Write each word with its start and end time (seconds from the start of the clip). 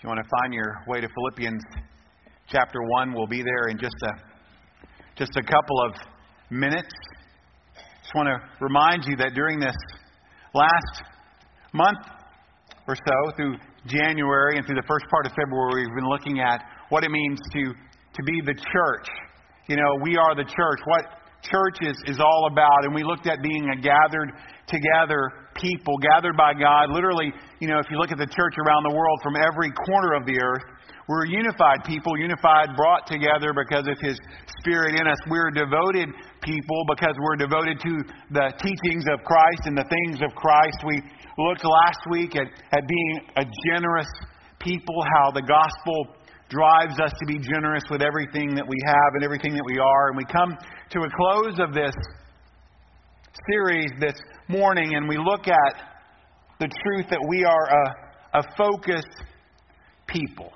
If 0.00 0.04
you 0.04 0.08
want 0.08 0.24
to 0.24 0.30
find 0.40 0.54
your 0.54 0.80
way 0.86 1.02
to 1.02 1.08
Philippians 1.12 1.62
chapter 2.48 2.80
1, 2.80 3.12
we'll 3.12 3.26
be 3.26 3.42
there 3.42 3.68
in 3.68 3.76
just 3.76 3.96
a, 4.02 4.12
just 5.14 5.36
a 5.36 5.42
couple 5.42 5.76
of 5.84 5.92
minutes. 6.48 6.88
Just 8.00 8.14
want 8.14 8.26
to 8.28 8.40
remind 8.64 9.04
you 9.04 9.14
that 9.16 9.34
during 9.34 9.60
this 9.60 9.76
last 10.54 11.04
month 11.74 11.98
or 12.88 12.96
so, 12.96 13.36
through 13.36 13.56
January 13.84 14.56
and 14.56 14.64
through 14.64 14.76
the 14.76 14.88
first 14.88 15.04
part 15.10 15.26
of 15.26 15.32
February, 15.32 15.84
we've 15.84 15.94
been 15.94 16.08
looking 16.08 16.40
at 16.40 16.64
what 16.88 17.04
it 17.04 17.10
means 17.10 17.38
to, 17.52 17.64
to 17.64 18.22
be 18.24 18.40
the 18.46 18.54
church. 18.54 19.06
You 19.68 19.76
know, 19.76 20.00
we 20.00 20.16
are 20.16 20.34
the 20.34 20.48
church. 20.48 20.80
What 20.86 21.04
church 21.42 21.76
is, 21.82 21.96
is 22.06 22.18
all 22.20 22.48
about. 22.50 22.84
And 22.84 22.94
we 22.94 23.04
looked 23.04 23.26
at 23.26 23.42
being 23.42 23.68
a 23.68 23.76
gathered 23.76 24.32
together 24.66 25.39
people, 25.60 25.94
gathered 26.00 26.36
by 26.36 26.54
God. 26.54 26.90
Literally, 26.90 27.32
you 27.60 27.68
know, 27.68 27.78
if 27.78 27.86
you 27.90 27.98
look 27.98 28.10
at 28.10 28.18
the 28.18 28.26
church 28.26 28.56
around 28.58 28.82
the 28.88 28.94
world 28.96 29.20
from 29.22 29.36
every 29.36 29.70
corner 29.86 30.16
of 30.16 30.24
the 30.26 30.40
earth, 30.40 30.64
we're 31.08 31.26
unified 31.26 31.82
people, 31.84 32.16
unified, 32.16 32.76
brought 32.76 33.06
together 33.06 33.52
because 33.52 33.88
of 33.88 33.98
His 34.00 34.16
Spirit 34.62 34.94
in 34.94 35.06
us. 35.06 35.18
We're 35.28 35.50
devoted 35.50 36.08
people 36.40 36.80
because 36.86 37.18
we're 37.18 37.36
devoted 37.36 37.80
to 37.82 37.92
the 38.30 38.54
teachings 38.62 39.04
of 39.10 39.18
Christ 39.26 39.66
and 39.66 39.76
the 39.76 39.88
things 39.90 40.22
of 40.22 40.30
Christ. 40.38 40.78
We 40.86 41.02
looked 41.36 41.64
last 41.64 42.02
week 42.10 42.36
at, 42.36 42.46
at 42.46 42.86
being 42.86 43.14
a 43.36 43.44
generous 43.66 44.08
people, 44.60 44.94
how 45.18 45.32
the 45.32 45.42
gospel 45.42 46.14
drives 46.48 46.98
us 47.00 47.10
to 47.18 47.26
be 47.26 47.38
generous 47.38 47.82
with 47.90 48.02
everything 48.02 48.54
that 48.54 48.66
we 48.66 48.76
have 48.86 49.10
and 49.14 49.24
everything 49.24 49.54
that 49.54 49.64
we 49.66 49.78
are. 49.78 50.08
And 50.08 50.16
we 50.16 50.26
come 50.26 50.54
to 50.90 50.98
a 51.02 51.10
close 51.10 51.58
of 51.58 51.74
this 51.74 51.94
series 53.50 53.90
this 54.00 54.18
morning 54.48 54.94
and 54.94 55.08
we 55.08 55.16
look 55.18 55.48
at 55.48 55.74
the 56.58 56.68
truth 56.84 57.06
that 57.10 57.24
we 57.28 57.44
are 57.44 57.68
a, 58.34 58.40
a 58.40 58.42
focused 58.56 59.24
people. 60.06 60.52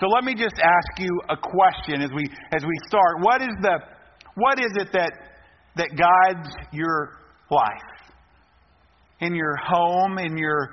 So 0.00 0.06
let 0.08 0.24
me 0.24 0.34
just 0.34 0.56
ask 0.62 1.00
you 1.00 1.10
a 1.28 1.36
question 1.36 2.02
as 2.02 2.10
we 2.14 2.24
as 2.52 2.62
we 2.62 2.76
start. 2.88 3.20
What 3.20 3.40
is 3.40 3.54
the 3.60 3.78
what 4.34 4.58
is 4.58 4.72
it 4.74 4.88
that 4.92 5.12
that 5.76 5.90
guides 5.90 6.48
your 6.72 7.18
life? 7.50 7.68
In 9.20 9.34
your 9.34 9.54
home, 9.56 10.18
in 10.18 10.36
your 10.36 10.70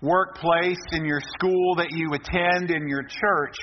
workplace, 0.00 0.80
in 0.92 1.04
your 1.04 1.20
school 1.20 1.74
that 1.76 1.88
you 1.90 2.14
attend, 2.14 2.70
in 2.70 2.88
your 2.88 3.02
church, 3.02 3.56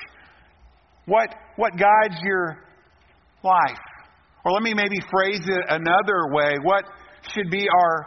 what, 1.06 1.34
what 1.56 1.72
guides 1.72 2.20
your 2.22 2.64
life? 3.42 3.78
Or 4.44 4.52
let 4.52 4.62
me 4.62 4.74
maybe 4.74 4.96
phrase 5.10 5.40
it 5.40 5.64
another 5.68 6.32
way. 6.32 6.54
What 6.62 6.84
should 7.34 7.50
be 7.50 7.66
our, 7.68 8.06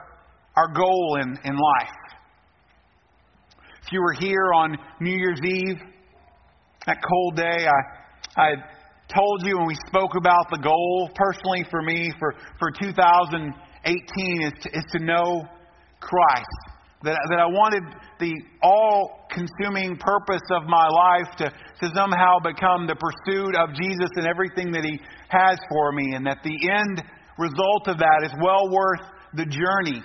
our 0.58 0.74
goal 0.74 1.18
in, 1.22 1.38
in 1.44 1.56
life? 1.56 1.96
If 3.86 3.92
you 3.92 4.02
were 4.02 4.16
here 4.20 4.54
on 4.54 4.78
New 5.00 5.16
Year's 5.16 5.40
Eve, 5.44 5.80
that 6.88 6.98
cold 7.08 7.36
day, 7.36 7.68
I, 7.68 8.42
I 8.42 8.50
told 9.14 9.46
you 9.46 9.58
when 9.58 9.68
we 9.68 9.78
spoke 9.88 10.16
about 10.18 10.50
the 10.52 10.58
goal, 10.58 11.10
personally 11.16 11.66
for 11.70 11.82
me, 11.82 12.12
for, 12.20 12.34
for 12.60 12.72
2018, 12.72 14.42
is 14.42 14.54
to, 14.62 14.70
is 14.70 14.86
to 14.92 15.00
know 15.00 15.44
Christ 16.00 16.46
that, 17.06 17.18
that 17.30 17.40
I 17.40 17.46
wanted 17.46 17.84
the 18.20 18.34
all 18.64 19.28
consuming 19.30 19.98
purpose 19.98 20.42
of 20.52 20.64
my 20.66 20.88
life 20.88 21.36
to, 21.38 21.50
to 21.50 21.96
somehow 21.96 22.40
become 22.40 22.88
the 22.88 22.96
pursuit 22.96 23.56
of 23.56 23.70
Jesus 23.76 24.10
and 24.16 24.26
everything 24.26 24.72
that 24.72 24.84
He 24.84 25.00
has 25.30 25.60
for 25.70 25.92
me, 25.92 26.16
and 26.16 26.26
that 26.26 26.40
the 26.44 26.58
end 26.70 27.04
result 27.38 27.88
of 27.88 27.98
that 27.98 28.24
is 28.24 28.32
well 28.42 28.70
worth 28.70 29.02
the 29.34 29.46
journey, 29.46 30.02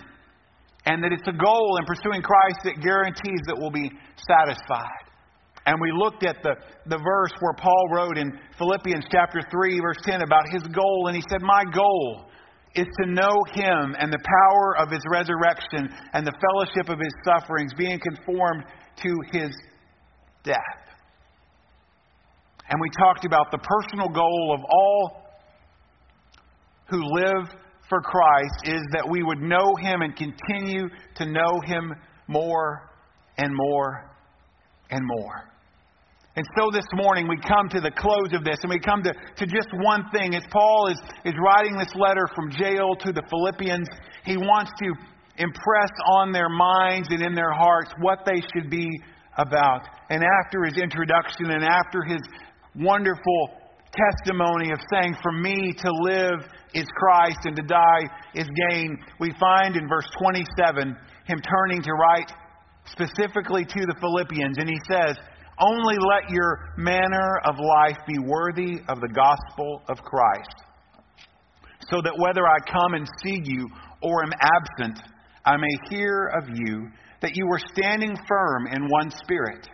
and 0.87 1.03
that 1.05 1.13
it's 1.13 1.29
a 1.29 1.37
goal 1.37 1.79
in 1.79 1.85
pursuing 1.87 2.23
Christ 2.23 2.61
that 2.65 2.83
guarantees 2.83 3.41
that 3.47 3.57
we'll 3.59 3.71
be 3.71 3.91
satisfied. 4.17 5.11
And 5.67 5.79
we 5.81 5.93
looked 5.93 6.25
at 6.25 6.43
the, 6.43 6.57
the 6.87 6.99
verse 6.99 7.33
where 7.41 7.55
Paul 7.55 7.89
wrote 7.93 8.19
in 8.19 8.33
Philippians 8.59 9.05
chapter 9.13 9.41
3, 9.51 9.81
verse 9.81 10.01
10 10.05 10.23
about 10.23 10.49
his 10.51 10.63
goal, 10.69 11.07
and 11.07 11.15
he 11.15 11.23
said, 11.31 11.43
My 11.43 11.65
goal 11.73 12.31
is 12.75 12.87
to 13.03 13.11
know 13.11 13.37
him 13.53 13.95
and 13.99 14.13
the 14.13 14.25
power 14.25 14.79
of 14.79 14.91
his 14.91 15.03
resurrection 15.11 15.91
and 16.13 16.27
the 16.27 16.33
fellowship 16.33 16.89
of 16.89 16.99
his 16.99 17.13
sufferings, 17.25 17.73
being 17.77 18.01
conformed 18.01 18.65
to 19.03 19.15
his 19.33 19.51
death. 20.45 20.81
And 22.71 22.81
we 22.81 22.89
talked 22.99 23.25
about 23.25 23.51
the 23.51 23.59
personal 23.59 24.09
goal 24.09 24.55
of 24.57 24.65
all 24.71 25.20
who 26.91 27.03
live 27.15 27.49
for 27.89 28.01
Christ 28.01 28.55
is 28.65 28.83
that 28.93 29.09
we 29.09 29.23
would 29.23 29.41
know 29.41 29.75
him 29.81 30.03
and 30.03 30.15
continue 30.17 30.89
to 31.17 31.27
know 31.27 31.61
him 31.65 31.93
more 32.29 32.91
and 33.37 33.53
more 33.55 34.11
and 34.91 35.01
more. 35.05 35.51
And 36.37 36.47
so 36.57 36.71
this 36.73 36.87
morning 36.95 37.29
we 37.29 37.37
come 37.37 37.69
to 37.71 37.81
the 37.81 37.91
close 37.91 38.33
of 38.33 38.45
this 38.45 38.59
and 38.63 38.71
we 38.71 38.79
come 38.79 39.03
to, 39.03 39.13
to 39.13 39.47
just 39.47 39.69
one 39.83 40.05
thing. 40.15 40.35
As 40.35 40.45
Paul 40.51 40.89
is, 40.89 40.99
is 41.25 41.35
writing 41.45 41.77
this 41.77 41.93
letter 41.97 42.27
from 42.35 42.51
jail 42.53 42.95
to 43.01 43.13
the 43.13 43.23
Philippians, 43.29 43.89
he 44.25 44.37
wants 44.37 44.71
to 44.79 44.87
impress 45.39 45.91
on 46.13 46.33
their 46.33 46.49
minds 46.49 47.09
and 47.11 47.23
in 47.23 47.35
their 47.35 47.53
hearts 47.53 47.91
what 48.01 48.21
they 48.25 48.41
should 48.55 48.71
be 48.71 48.89
about. 49.39 49.83
And 50.09 50.23
after 50.45 50.65
his 50.65 50.79
introduction 50.79 51.51
and 51.51 51.65
after 51.65 52.03
his 52.07 52.21
wonderful 52.77 53.51
testimony 53.91 54.71
of 54.71 54.79
saying, 54.93 55.17
For 55.23 55.33
me 55.33 55.73
to 55.73 55.91
live 56.03 56.47
is 56.75 56.87
Christ 56.97 57.39
and 57.45 57.57
to 57.57 57.63
die 57.63 58.03
is 58.35 58.47
gain, 58.71 58.99
we 59.19 59.33
find 59.39 59.77
in 59.77 59.89
verse 59.89 60.09
27 60.19 60.97
him 61.27 61.41
turning 61.41 61.83
to 61.83 61.93
write 61.93 62.33
specifically 62.87 63.65
to 63.65 63.81
the 63.87 63.95
Philippians. 64.01 64.59
And 64.59 64.69
he 64.69 64.79
says, 64.91 65.17
only 65.61 65.97
let 65.99 66.31
your 66.31 66.73
manner 66.77 67.41
of 67.45 67.57
life 67.59 67.99
be 68.07 68.19
worthy 68.19 68.81
of 68.89 69.01
the 69.01 69.13
gospel 69.15 69.83
of 69.89 69.99
Christ, 69.99 70.55
so 71.91 72.01
that 72.03 72.17
whether 72.17 72.47
I 72.47 72.57
come 72.71 72.95
and 72.95 73.07
see 73.23 73.41
you 73.45 73.69
or 74.03 74.25
am 74.25 74.33
absent, 74.41 75.01
I 75.45 75.57
may 75.57 75.89
hear 75.91 76.33
of 76.41 76.49
you 76.49 76.89
that 77.21 77.37
you 77.37 77.47
are 77.53 77.61
standing 77.77 78.17
firm 78.27 78.69
in 78.69 78.89
one 78.89 79.11
spirit, 79.11 79.69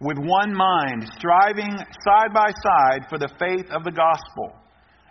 with 0.00 0.18
one 0.18 0.54
mind, 0.54 1.10
striving 1.18 1.76
side 1.76 2.32
by 2.32 2.50
side 2.62 3.06
for 3.08 3.18
the 3.18 3.30
faith 3.38 3.66
of 3.70 3.82
the 3.82 3.90
gospel, 3.90 4.54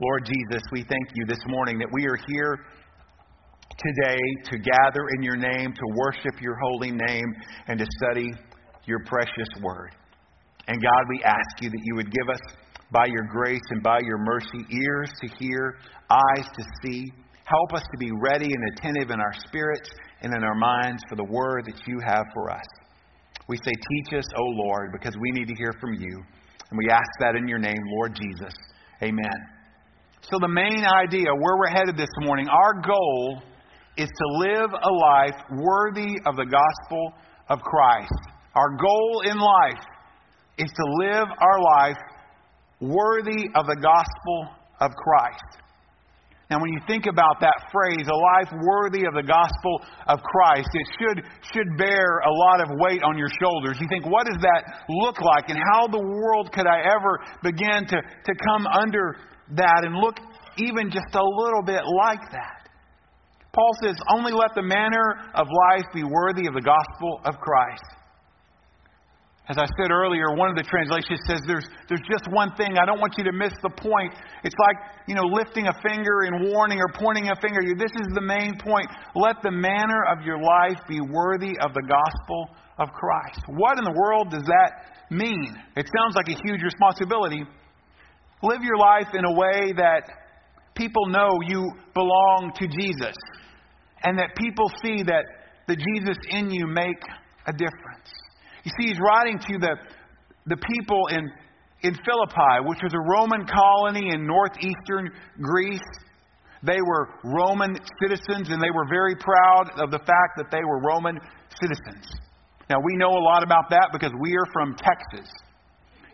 Lord 0.00 0.26
Jesus, 0.26 0.62
we 0.72 0.82
thank 0.82 1.08
you 1.14 1.24
this 1.24 1.38
morning 1.46 1.78
that 1.78 1.86
we 1.92 2.04
are 2.06 2.18
here 2.26 2.58
today 3.78 4.18
to 4.50 4.58
gather 4.58 5.06
in 5.16 5.22
your 5.22 5.36
name, 5.36 5.72
to 5.72 5.86
worship 5.94 6.42
your 6.42 6.56
holy 6.56 6.90
name, 6.90 7.32
and 7.68 7.78
to 7.78 7.86
study 8.02 8.32
your 8.86 8.98
precious 9.06 9.46
word. 9.62 9.94
And 10.66 10.82
God, 10.82 11.02
we 11.08 11.22
ask 11.22 11.62
you 11.62 11.70
that 11.70 11.80
you 11.84 11.94
would 11.94 12.10
give 12.10 12.28
us, 12.28 12.40
by 12.90 13.06
your 13.06 13.22
grace 13.30 13.62
and 13.70 13.84
by 13.84 14.00
your 14.00 14.18
mercy, 14.18 14.66
ears 14.82 15.12
to 15.20 15.28
hear, 15.38 15.76
eyes 16.10 16.44
to 16.44 16.64
see. 16.82 17.12
Help 17.44 17.72
us 17.72 17.82
to 17.82 17.98
be 17.98 18.10
ready 18.20 18.46
and 18.50 18.72
attentive 18.72 19.10
in 19.10 19.20
our 19.20 19.34
spirits 19.46 19.90
and 20.22 20.34
in 20.34 20.42
our 20.42 20.56
minds 20.56 21.04
for 21.08 21.14
the 21.14 21.24
word 21.24 21.66
that 21.66 21.80
you 21.86 22.00
have 22.04 22.24
for 22.34 22.50
us. 22.50 22.66
We 23.48 23.58
say, 23.58 23.72
Teach 23.72 24.18
us, 24.18 24.26
O 24.36 24.42
Lord, 24.42 24.90
because 24.92 25.14
we 25.20 25.30
need 25.30 25.46
to 25.46 25.54
hear 25.54 25.72
from 25.80 25.94
you. 25.94 26.22
And 26.70 26.78
we 26.78 26.90
ask 26.90 27.10
that 27.20 27.36
in 27.36 27.46
your 27.46 27.58
name, 27.58 27.78
Lord 27.96 28.16
Jesus. 28.16 28.54
Amen. 29.00 29.53
So, 30.30 30.38
the 30.40 30.48
main 30.48 30.80
idea, 30.88 31.28
where 31.36 31.58
we're 31.58 31.68
headed 31.68 31.98
this 31.98 32.08
morning, 32.20 32.48
our 32.48 32.80
goal 32.80 33.42
is 33.98 34.08
to 34.08 34.26
live 34.40 34.70
a 34.72 34.92
life 34.92 35.36
worthy 35.52 36.16
of 36.24 36.36
the 36.36 36.48
gospel 36.48 37.12
of 37.50 37.60
Christ. 37.60 38.08
Our 38.54 38.70
goal 38.80 39.22
in 39.28 39.36
life 39.36 39.84
is 40.56 40.70
to 40.72 40.84
live 41.04 41.28
our 41.28 41.60
life 41.60 41.98
worthy 42.80 43.52
of 43.54 43.66
the 43.66 43.76
gospel 43.76 44.48
of 44.80 44.92
Christ. 44.96 45.60
Now, 46.48 46.56
when 46.56 46.72
you 46.72 46.80
think 46.86 47.04
about 47.04 47.40
that 47.40 47.68
phrase, 47.70 48.08
a 48.08 48.16
life 48.16 48.48
worthy 48.64 49.04
of 49.04 49.12
the 49.12 49.28
gospel 49.28 49.80
of 50.08 50.20
Christ, 50.24 50.68
it 50.72 50.88
should, 50.96 51.18
should 51.52 51.68
bear 51.76 52.24
a 52.24 52.32
lot 52.32 52.62
of 52.64 52.68
weight 52.80 53.02
on 53.02 53.18
your 53.18 53.30
shoulders. 53.42 53.76
You 53.78 53.88
think, 53.88 54.06
what 54.06 54.24
does 54.24 54.40
that 54.40 54.88
look 54.88 55.20
like? 55.20 55.50
And 55.50 55.58
how 55.72 55.86
the 55.86 56.00
world 56.00 56.50
could 56.52 56.66
I 56.66 56.80
ever 56.80 57.20
begin 57.42 57.84
to, 57.92 57.96
to 58.00 58.32
come 58.48 58.66
under 58.66 59.16
that 59.52 59.84
and 59.84 59.94
look 59.96 60.16
even 60.56 60.90
just 60.90 61.14
a 61.14 61.24
little 61.24 61.62
bit 61.64 61.82
like 61.84 62.30
that? 62.32 62.68
Paul 63.52 63.70
says, 63.82 63.96
only 64.10 64.32
let 64.32 64.50
the 64.54 64.62
manner 64.62 65.30
of 65.34 65.46
life 65.70 65.86
be 65.94 66.02
worthy 66.02 66.48
of 66.48 66.54
the 66.54 66.62
gospel 66.62 67.20
of 67.24 67.36
Christ. 67.38 67.84
As 69.46 69.58
I 69.58 69.66
said 69.76 69.92
earlier, 69.92 70.32
one 70.34 70.48
of 70.48 70.56
the 70.56 70.64
translations 70.64 71.20
says 71.28 71.38
there's, 71.46 71.68
there's 71.88 72.02
just 72.08 72.24
one 72.32 72.56
thing. 72.56 72.80
I 72.80 72.86
don't 72.88 72.98
want 72.98 73.12
you 73.18 73.24
to 73.24 73.32
miss 73.32 73.52
the 73.60 73.68
point. 73.68 74.16
It's 74.42 74.56
like, 74.56 74.76
you 75.06 75.14
know, 75.14 75.28
lifting 75.28 75.68
a 75.68 75.74
finger 75.84 76.24
and 76.24 76.48
warning 76.48 76.80
or 76.80 76.88
pointing 76.96 77.28
a 77.28 77.36
finger. 77.44 77.60
This 77.76 77.92
is 77.92 78.08
the 78.16 78.24
main 78.24 78.56
point. 78.56 78.88
Let 79.14 79.36
the 79.44 79.52
manner 79.52 80.00
of 80.08 80.24
your 80.24 80.40
life 80.40 80.80
be 80.88 80.98
worthy 80.98 81.60
of 81.60 81.76
the 81.76 81.84
gospel 81.84 82.48
of 82.78 82.88
Christ. 82.96 83.44
What 83.52 83.76
in 83.76 83.84
the 83.84 83.92
world 83.92 84.30
does 84.30 84.48
that 84.48 84.96
mean? 85.10 85.52
It 85.76 85.86
sounds 85.92 86.16
like 86.16 86.32
a 86.32 86.40
huge 86.40 86.62
responsibility. 86.64 87.44
Live 88.42 88.62
your 88.62 88.76
life 88.76 89.08
in 89.14 89.24
a 89.24 89.32
way 89.32 89.72
that 89.76 90.02
people 90.74 91.06
know 91.06 91.38
you 91.46 91.70
belong 91.94 92.52
to 92.58 92.66
Jesus 92.66 93.14
and 94.02 94.18
that 94.18 94.36
people 94.36 94.66
see 94.82 95.02
that 95.02 95.24
the 95.66 95.76
Jesus 95.76 96.18
in 96.30 96.50
you 96.50 96.66
make 96.66 97.00
a 97.46 97.52
difference. 97.52 98.10
You 98.64 98.72
see, 98.78 98.88
he's 98.88 99.00
writing 99.00 99.38
to 99.38 99.58
the, 99.58 99.76
the 100.46 100.56
people 100.56 101.06
in, 101.10 101.24
in 101.82 101.94
Philippi, 102.04 102.64
which 102.64 102.80
was 102.82 102.92
a 102.92 103.00
Roman 103.00 103.46
colony 103.46 104.10
in 104.12 104.26
northeastern 104.26 105.10
Greece. 105.40 105.80
They 106.62 106.80
were 106.80 107.08
Roman 107.24 107.76
citizens, 108.02 108.48
and 108.48 108.60
they 108.60 108.72
were 108.72 108.88
very 108.88 109.14
proud 109.16 109.70
of 109.76 109.90
the 109.90 109.98
fact 109.98 110.36
that 110.36 110.50
they 110.50 110.64
were 110.64 110.80
Roman 110.80 111.18
citizens. 111.60 112.12
Now, 112.70 112.76
we 112.82 112.96
know 112.96 113.10
a 113.10 113.24
lot 113.24 113.42
about 113.42 113.68
that 113.70 113.90
because 113.92 114.12
we 114.20 114.32
are 114.32 114.48
from 114.52 114.74
Texas. 114.76 115.30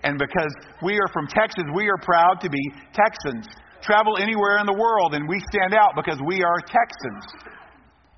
And 0.03 0.19
because 0.19 0.53
we 0.83 0.95
are 0.95 1.09
from 1.13 1.27
Texas, 1.27 1.65
we 1.75 1.89
are 1.89 1.99
proud 2.03 2.41
to 2.41 2.49
be 2.49 2.61
Texans. 2.93 3.47
Travel 3.83 4.17
anywhere 4.19 4.59
in 4.59 4.67
the 4.67 4.77
world, 4.77 5.15
and 5.15 5.29
we 5.29 5.41
stand 5.53 5.75
out 5.75 5.93
because 5.97 6.21
we 6.27 6.43
are 6.43 6.59
Texans. 6.61 7.25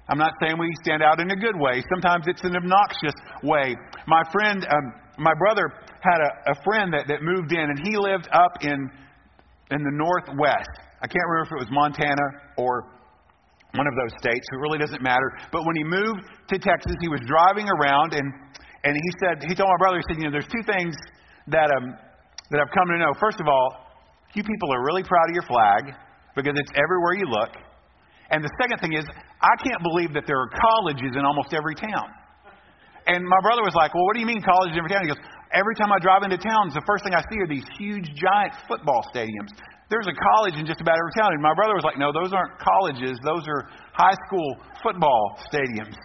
I'm 0.09 0.19
not 0.19 0.35
saying 0.43 0.59
we 0.59 0.69
stand 0.83 1.03
out 1.03 1.21
in 1.21 1.31
a 1.31 1.37
good 1.37 1.55
way. 1.59 1.83
Sometimes 1.95 2.27
it's 2.27 2.43
an 2.43 2.57
obnoxious 2.57 3.15
way. 3.43 3.77
My 4.07 4.23
friend, 4.33 4.67
um, 4.67 4.93
my 5.19 5.35
brother 5.35 5.71
had 6.03 6.21
a, 6.21 6.53
a 6.53 6.55
friend 6.65 6.93
that, 6.93 7.07
that 7.07 7.23
moved 7.23 7.53
in, 7.53 7.63
and 7.63 7.79
he 7.87 7.97
lived 7.97 8.29
up 8.33 8.59
in, 8.63 8.91
in 9.71 9.81
the 9.83 9.95
Northwest. 9.95 10.71
I 11.01 11.07
can't 11.07 11.23
remember 11.31 11.47
if 11.47 11.63
it 11.63 11.63
was 11.67 11.71
Montana 11.71 12.27
or 12.59 12.91
one 13.75 13.87
of 13.87 13.95
those 13.95 14.13
states. 14.19 14.45
It 14.53 14.59
really 14.59 14.79
doesn't 14.79 15.03
matter. 15.03 15.33
But 15.51 15.65
when 15.65 15.77
he 15.77 15.85
moved 15.85 16.27
to 16.51 16.59
Texas, 16.59 16.95
he 17.01 17.09
was 17.09 17.21
driving 17.25 17.71
around, 17.71 18.13
and, 18.15 18.27
and 18.85 18.93
he 18.95 19.11
said, 19.23 19.43
he 19.49 19.55
told 19.55 19.71
my 19.71 19.79
brother, 19.79 19.97
he 19.99 20.05
said, 20.11 20.19
you 20.19 20.27
know, 20.27 20.35
there's 20.35 20.51
two 20.51 20.67
things 20.67 20.95
that, 21.49 21.71
um, 21.71 21.97
that 22.51 22.61
I've 22.61 22.73
come 22.75 22.87
to 22.89 22.99
know. 22.99 23.13
First 23.19 23.41
of 23.41 23.49
all, 23.49 23.83
you 24.35 24.43
people 24.43 24.73
are 24.73 24.85
really 24.85 25.03
proud 25.03 25.29
of 25.29 25.35
your 25.35 25.45
flag 25.45 25.95
because 26.35 26.55
it's 26.57 26.73
everywhere 26.73 27.15
you 27.15 27.29
look. 27.29 27.53
And 28.33 28.43
the 28.43 28.53
second 28.57 28.81
thing 28.81 28.97
is, 28.97 29.05
I 29.41 29.55
can't 29.61 29.83
believe 29.83 30.15
that 30.15 30.25
there 30.27 30.41
are 30.41 30.49
colleges 30.49 31.13
in 31.13 31.23
almost 31.25 31.53
every 31.53 31.75
town. 31.75 32.09
And 33.07 33.27
my 33.27 33.41
brother 33.43 33.61
was 33.67 33.75
like, 33.75 33.93
Well, 33.93 34.07
what 34.07 34.15
do 34.15 34.21
you 34.21 34.31
mean 34.31 34.41
colleges 34.41 34.73
in 34.73 34.81
every 34.81 34.89
town? 34.89 35.03
He 35.05 35.11
goes, 35.13 35.21
Every 35.53 35.75
time 35.77 35.93
I 35.93 35.99
drive 36.01 36.23
into 36.25 36.39
towns, 36.39 36.73
the 36.73 36.87
first 36.87 37.05
thing 37.05 37.13
I 37.13 37.21
see 37.29 37.39
are 37.45 37.51
these 37.51 37.67
huge, 37.77 38.09
giant 38.17 38.57
football 38.65 39.05
stadiums. 39.13 39.53
There's 39.91 40.09
a 40.09 40.17
college 40.17 40.57
in 40.57 40.65
just 40.65 40.81
about 40.81 40.97
every 40.97 41.13
town. 41.13 41.37
And 41.37 41.43
my 41.43 41.53
brother 41.53 41.75
was 41.77 41.85
like, 41.85 41.99
No, 41.99 42.15
those 42.15 42.33
aren't 42.33 42.57
colleges, 42.57 43.19
those 43.21 43.45
are 43.51 43.69
high 43.93 44.17
school 44.31 44.57
football 44.81 45.37
stadiums. 45.53 45.99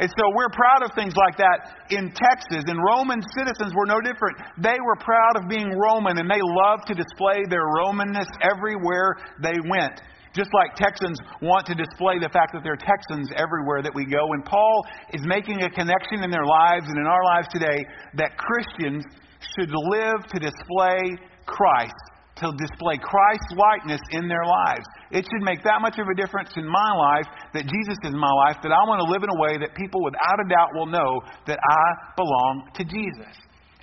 And 0.00 0.08
so 0.16 0.32
we're 0.32 0.48
proud 0.48 0.80
of 0.80 0.96
things 0.96 1.12
like 1.12 1.36
that 1.36 1.76
in 1.92 2.08
Texas. 2.16 2.64
And 2.64 2.80
Roman 2.80 3.20
citizens 3.36 3.76
were 3.76 3.84
no 3.84 4.00
different. 4.00 4.40
They 4.56 4.80
were 4.80 4.96
proud 4.96 5.36
of 5.36 5.44
being 5.44 5.68
Roman, 5.76 6.16
and 6.16 6.24
they 6.24 6.40
loved 6.40 6.88
to 6.88 6.96
display 6.96 7.44
their 7.52 7.68
Romanness 7.76 8.28
everywhere 8.40 9.20
they 9.44 9.60
went. 9.68 10.00
Just 10.32 10.48
like 10.54 10.72
Texans 10.72 11.18
want 11.42 11.66
to 11.66 11.74
display 11.74 12.16
the 12.16 12.32
fact 12.32 12.56
that 12.56 12.64
they're 12.64 12.80
Texans 12.80 13.28
everywhere 13.36 13.82
that 13.82 13.92
we 13.92 14.06
go. 14.06 14.32
And 14.32 14.44
Paul 14.44 14.86
is 15.12 15.20
making 15.26 15.60
a 15.62 15.68
connection 15.68 16.24
in 16.24 16.30
their 16.30 16.46
lives 16.46 16.86
and 16.88 16.96
in 16.96 17.04
our 17.04 17.24
lives 17.36 17.48
today 17.52 17.84
that 18.14 18.38
Christians 18.38 19.04
should 19.52 19.68
live 19.68 20.24
to 20.32 20.38
display 20.40 21.18
Christ, 21.44 21.98
to 22.36 22.52
display 22.56 22.96
Christ's 23.02 23.52
likeness 23.52 24.00
in 24.12 24.28
their 24.28 24.46
lives. 24.46 24.86
It 25.10 25.26
should 25.26 25.42
make 25.42 25.62
that 25.66 25.82
much 25.82 25.98
of 25.98 26.06
a 26.06 26.14
difference 26.14 26.50
in 26.56 26.66
my 26.66 26.90
life 26.94 27.26
that 27.54 27.66
Jesus 27.66 27.98
is 28.06 28.14
my 28.14 28.30
life, 28.46 28.62
that 28.62 28.70
I 28.70 28.82
want 28.86 29.02
to 29.02 29.08
live 29.10 29.26
in 29.26 29.30
a 29.30 29.40
way 29.42 29.58
that 29.58 29.74
people 29.74 30.02
without 30.06 30.38
a 30.38 30.46
doubt 30.46 30.70
will 30.74 30.86
know 30.86 31.18
that 31.50 31.58
I 31.58 31.84
belong 32.14 32.70
to 32.78 32.84
Jesus. 32.86 33.34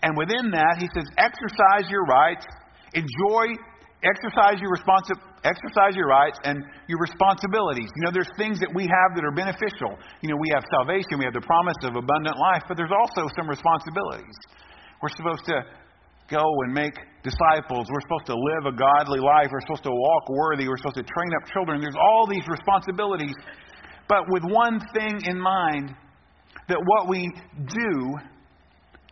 And 0.04 0.16
within 0.16 0.52
that, 0.52 0.80
he 0.80 0.88
says, 0.96 1.04
exercise 1.18 1.92
your 1.92 2.06
rights, 2.06 2.46
enjoy 2.94 3.60
exercise 4.06 4.62
your 4.62 4.70
responsi- 4.78 5.18
exercise 5.44 5.96
your 5.96 6.08
rights 6.08 6.38
and 6.44 6.62
your 6.88 7.00
responsibilities. 7.00 7.90
You 7.98 8.02
know, 8.06 8.12
there's 8.14 8.30
things 8.38 8.60
that 8.60 8.70
we 8.74 8.86
have 8.86 9.10
that 9.18 9.26
are 9.26 9.34
beneficial. 9.34 9.98
You 10.22 10.30
know, 10.30 10.38
we 10.38 10.50
have 10.54 10.64
salvation, 10.70 11.18
we 11.18 11.26
have 11.26 11.34
the 11.34 11.46
promise 11.46 11.78
of 11.84 11.96
abundant 11.96 12.38
life, 12.38 12.64
but 12.68 12.78
there's 12.78 12.94
also 12.94 13.26
some 13.34 13.50
responsibilities. 13.50 14.38
We're 15.02 15.14
supposed 15.18 15.46
to 15.50 15.66
go 16.30 16.44
and 16.66 16.74
make 16.74 16.94
disciples. 17.24 17.88
We're 17.92 18.02
supposed 18.02 18.28
to 18.28 18.36
live 18.36 18.74
a 18.74 18.76
godly 18.76 19.20
life. 19.20 19.48
We're 19.52 19.62
supposed 19.62 19.84
to 19.84 19.92
walk 19.92 20.30
worthy. 20.30 20.68
We're 20.68 20.78
supposed 20.78 20.98
to 20.98 21.04
train 21.04 21.32
up 21.42 21.48
children. 21.52 21.82
There's 21.82 21.96
all 22.00 22.28
these 22.28 22.48
responsibilities, 22.48 23.36
but 24.08 24.24
with 24.30 24.44
one 24.44 24.80
thing 24.94 25.20
in 25.26 25.40
mind 25.40 25.96
that 26.68 26.80
what 26.84 27.08
we 27.08 27.32
do 27.68 28.16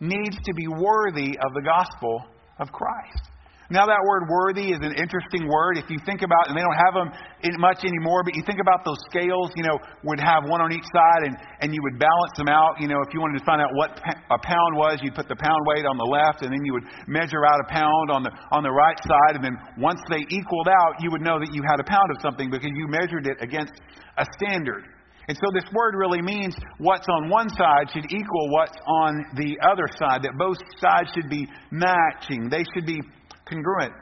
needs 0.00 0.36
to 0.36 0.54
be 0.54 0.68
worthy 0.68 1.38
of 1.38 1.54
the 1.54 1.62
gospel 1.64 2.20
of 2.58 2.70
Christ. 2.72 3.30
Now, 3.66 3.82
that 3.90 3.98
word 4.06 4.30
worthy 4.30 4.70
is 4.70 4.78
an 4.78 4.94
interesting 4.94 5.50
word. 5.50 5.74
If 5.74 5.90
you 5.90 5.98
think 6.06 6.22
about, 6.22 6.46
and 6.46 6.54
they 6.54 6.62
don't 6.62 6.78
have 6.78 6.94
them 6.94 7.10
much 7.58 7.82
anymore, 7.82 8.22
but 8.22 8.38
you 8.38 8.42
think 8.46 8.62
about 8.62 8.86
those 8.86 8.98
scales, 9.10 9.50
you 9.58 9.66
know, 9.66 9.74
would 10.06 10.22
have 10.22 10.46
one 10.46 10.62
on 10.62 10.70
each 10.70 10.86
side, 10.86 11.26
and, 11.26 11.34
and 11.60 11.74
you 11.74 11.82
would 11.82 11.98
balance 11.98 12.34
them 12.38 12.46
out. 12.46 12.78
You 12.78 12.86
know, 12.86 13.02
if 13.02 13.10
you 13.10 13.18
wanted 13.18 13.42
to 13.42 13.44
find 13.44 13.58
out 13.58 13.74
what 13.74 13.98
a 14.30 14.38
pound 14.38 14.78
was, 14.78 15.02
you'd 15.02 15.18
put 15.18 15.26
the 15.26 15.34
pound 15.34 15.66
weight 15.66 15.82
on 15.82 15.98
the 15.98 16.06
left, 16.06 16.46
and 16.46 16.54
then 16.54 16.62
you 16.62 16.78
would 16.78 16.86
measure 17.10 17.42
out 17.42 17.58
a 17.58 17.66
pound 17.66 18.14
on 18.14 18.22
the, 18.22 18.30
on 18.54 18.62
the 18.62 18.70
right 18.70 18.98
side, 19.02 19.34
and 19.34 19.42
then 19.42 19.58
once 19.82 19.98
they 20.10 20.22
equaled 20.30 20.70
out, 20.70 21.02
you 21.02 21.10
would 21.10 21.22
know 21.22 21.42
that 21.42 21.50
you 21.50 21.62
had 21.66 21.82
a 21.82 21.86
pound 21.90 22.06
of 22.14 22.22
something 22.22 22.50
because 22.50 22.70
you 22.70 22.86
measured 22.86 23.26
it 23.26 23.42
against 23.42 23.74
a 24.18 24.24
standard. 24.38 24.86
And 25.28 25.36
so 25.36 25.50
this 25.52 25.66
word 25.72 25.94
really 25.96 26.22
means 26.22 26.54
what's 26.78 27.06
on 27.08 27.28
one 27.28 27.48
side 27.50 27.90
should 27.92 28.06
equal 28.12 28.50
what's 28.50 28.78
on 28.86 29.26
the 29.34 29.58
other 29.58 29.88
side, 29.98 30.22
that 30.22 30.38
both 30.38 30.58
sides 30.78 31.10
should 31.14 31.28
be 31.28 31.48
matching. 31.72 32.48
They 32.48 32.64
should 32.74 32.86
be 32.86 33.00
congruent. 33.48 33.92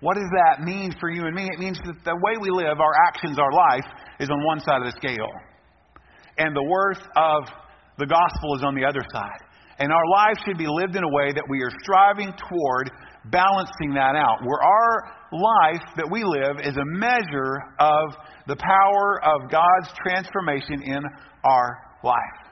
What 0.00 0.14
does 0.14 0.28
that 0.44 0.62
mean 0.62 0.92
for 1.00 1.10
you 1.10 1.24
and 1.24 1.34
me? 1.34 1.48
It 1.52 1.58
means 1.58 1.78
that 1.84 1.96
the 2.04 2.16
way 2.16 2.36
we 2.40 2.50
live, 2.50 2.80
our 2.80 2.94
actions, 3.08 3.38
our 3.38 3.52
life, 3.52 3.86
is 4.20 4.28
on 4.28 4.44
one 4.44 4.60
side 4.60 4.82
of 4.82 4.92
the 4.92 4.96
scale. 4.96 5.32
And 6.38 6.54
the 6.54 6.62
worth 6.62 7.00
of 7.16 7.44
the 7.98 8.06
gospel 8.06 8.56
is 8.56 8.62
on 8.62 8.74
the 8.74 8.84
other 8.84 9.00
side. 9.12 9.40
And 9.78 9.92
our 9.92 10.08
life 10.10 10.36
should 10.46 10.58
be 10.58 10.66
lived 10.68 10.96
in 10.96 11.04
a 11.04 11.08
way 11.08 11.32
that 11.32 11.44
we 11.48 11.62
are 11.62 11.72
striving 11.82 12.32
toward 12.48 12.90
balancing 13.30 13.94
that 13.94 14.16
out. 14.16 14.38
Where 14.44 14.62
our 14.62 15.12
life 15.32 15.84
that 15.96 16.08
we 16.10 16.24
live 16.24 16.60
is 16.62 16.76
a 16.76 16.84
measure 16.84 17.60
of 17.78 18.14
the 18.46 18.56
power 18.56 19.20
of 19.24 19.50
God's 19.50 19.92
transformation 20.02 20.82
in 20.82 21.02
our 21.44 21.78
life. 22.04 22.45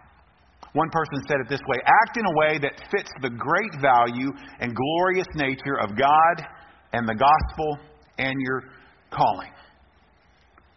One 0.75 0.91
person 0.91 1.23
said 1.29 1.39
it 1.41 1.49
this 1.49 1.61
way 1.69 1.79
act 1.87 2.19
in 2.19 2.27
a 2.27 2.35
way 2.37 2.59
that 2.59 2.75
fits 2.91 3.11
the 3.23 3.31
great 3.31 3.81
value 3.81 4.31
and 4.61 4.75
glorious 4.75 5.27
nature 5.35 5.79
of 5.81 5.97
God 5.97 6.47
and 6.93 7.09
the 7.09 7.15
gospel 7.15 7.79
and 8.19 8.35
your 8.39 8.63
calling. 9.11 9.51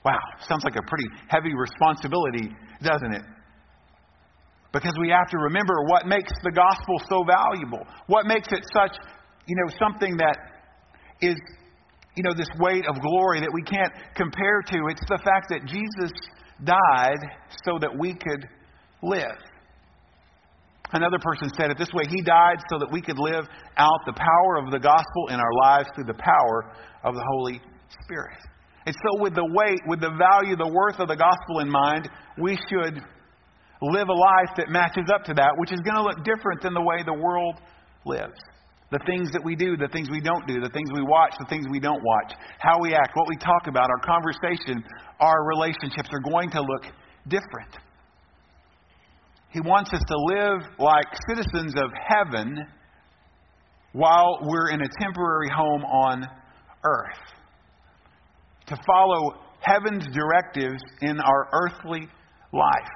Wow, 0.06 0.20
sounds 0.48 0.64
like 0.64 0.76
a 0.76 0.86
pretty 0.88 1.10
heavy 1.28 1.54
responsibility, 1.54 2.56
doesn't 2.82 3.14
it? 3.14 3.24
Because 4.72 4.94
we 5.02 5.10
have 5.10 5.28
to 5.30 5.38
remember 5.38 5.74
what 5.88 6.06
makes 6.06 6.32
the 6.44 6.52
gospel 6.52 7.02
so 7.10 7.26
valuable. 7.26 7.86
What 8.06 8.28
makes 8.28 8.48
it 8.52 8.64
such, 8.72 8.96
you 9.48 9.56
know, 9.56 9.74
something 9.80 10.16
that 10.18 10.38
is, 11.22 11.36
you 12.16 12.24
know, 12.24 12.34
this 12.38 12.50
weight 12.60 12.86
of 12.88 13.02
glory 13.02 13.40
that 13.40 13.50
we 13.52 13.64
can't 13.64 13.92
compare 14.16 14.62
to. 14.68 14.78
It's 14.92 15.10
the 15.10 15.20
fact 15.24 15.50
that 15.50 15.66
Jesus 15.66 16.12
died 16.64 17.20
so 17.66 17.80
that 17.82 17.98
we 17.98 18.14
could 18.14 18.46
live. 19.02 19.38
Another 20.94 21.20
person 21.20 21.50
said 21.56 21.70
it 21.72 21.78
this 21.78 21.92
way 21.94 22.04
He 22.10 22.22
died 22.22 22.58
so 22.72 22.80
that 22.80 22.92
we 22.92 23.02
could 23.02 23.20
live 23.20 23.46
out 23.78 24.00
the 24.06 24.14
power 24.14 24.56
of 24.58 24.72
the 24.72 24.80
gospel 24.80 25.28
in 25.30 25.40
our 25.40 25.54
lives 25.64 25.90
through 25.96 26.06
the 26.06 26.20
power 26.20 26.72
of 27.04 27.14
the 27.14 27.24
Holy 27.36 27.62
Spirit. 28.04 28.38
And 28.86 28.96
so, 28.96 29.22
with 29.22 29.36
the 29.36 29.44
weight, 29.44 29.82
with 29.88 30.00
the 30.00 30.16
value, 30.16 30.56
the 30.56 30.72
worth 30.72 31.00
of 31.00 31.10
the 31.10 31.16
gospel 31.18 31.60
in 31.60 31.70
mind, 31.70 32.10
we 32.40 32.58
should 32.70 33.04
live 33.82 34.08
a 34.08 34.14
life 34.14 34.56
that 34.56 34.70
matches 34.70 35.12
up 35.14 35.24
to 35.26 35.34
that, 35.36 35.52
which 35.58 35.74
is 35.74 35.82
going 35.82 35.96
to 35.96 36.04
look 36.04 36.24
different 36.24 36.62
than 36.62 36.74
the 36.74 36.82
way 36.82 37.04
the 37.04 37.14
world 37.14 37.60
lives. 38.06 38.40
The 38.90 39.00
things 39.06 39.30
that 39.34 39.44
we 39.44 39.56
do, 39.56 39.76
the 39.76 39.90
things 39.92 40.10
we 40.10 40.22
don't 40.22 40.48
do, 40.48 40.62
the 40.62 40.72
things 40.72 40.88
we 40.96 41.04
watch, 41.04 41.36
the 41.38 41.46
things 41.50 41.66
we 41.70 41.82
don't 41.82 42.02
watch, 42.02 42.32
how 42.60 42.80
we 42.80 42.96
act, 42.96 43.12
what 43.14 43.28
we 43.28 43.36
talk 43.36 43.68
about, 43.68 43.90
our 43.92 44.00
conversation, 44.00 44.82
our 45.20 45.46
relationships 45.52 46.08
are 46.14 46.24
going 46.24 46.50
to 46.52 46.62
look 46.62 46.88
different. 47.28 47.76
He 49.50 49.62
wants 49.62 49.92
us 49.94 50.02
to 50.08 50.18
live 50.18 50.62
like 50.78 51.06
citizens 51.30 51.74
of 51.76 51.90
heaven 52.08 52.58
while 53.94 54.40
we're 54.42 54.70
in 54.70 54.82
a 54.82 54.88
temporary 55.02 55.50
home 55.50 55.84
on 55.84 56.28
earth. 56.84 57.20
To 58.68 58.78
follow 58.86 59.36
heaven's 59.62 60.06
directives 60.14 60.82
in 61.02 61.20
our 61.20 61.48
earthly 61.54 62.08
life. 62.54 62.92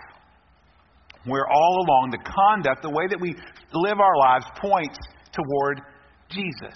where 1.26 1.48
all 1.48 1.86
along 1.86 2.10
the 2.10 2.18
conduct, 2.18 2.82
the 2.82 2.90
way 2.90 3.06
that 3.08 3.20
we 3.22 3.36
live 3.74 4.00
our 4.00 4.18
lives, 4.18 4.46
points 4.60 4.98
toward 5.32 5.82
Jesus. 6.30 6.76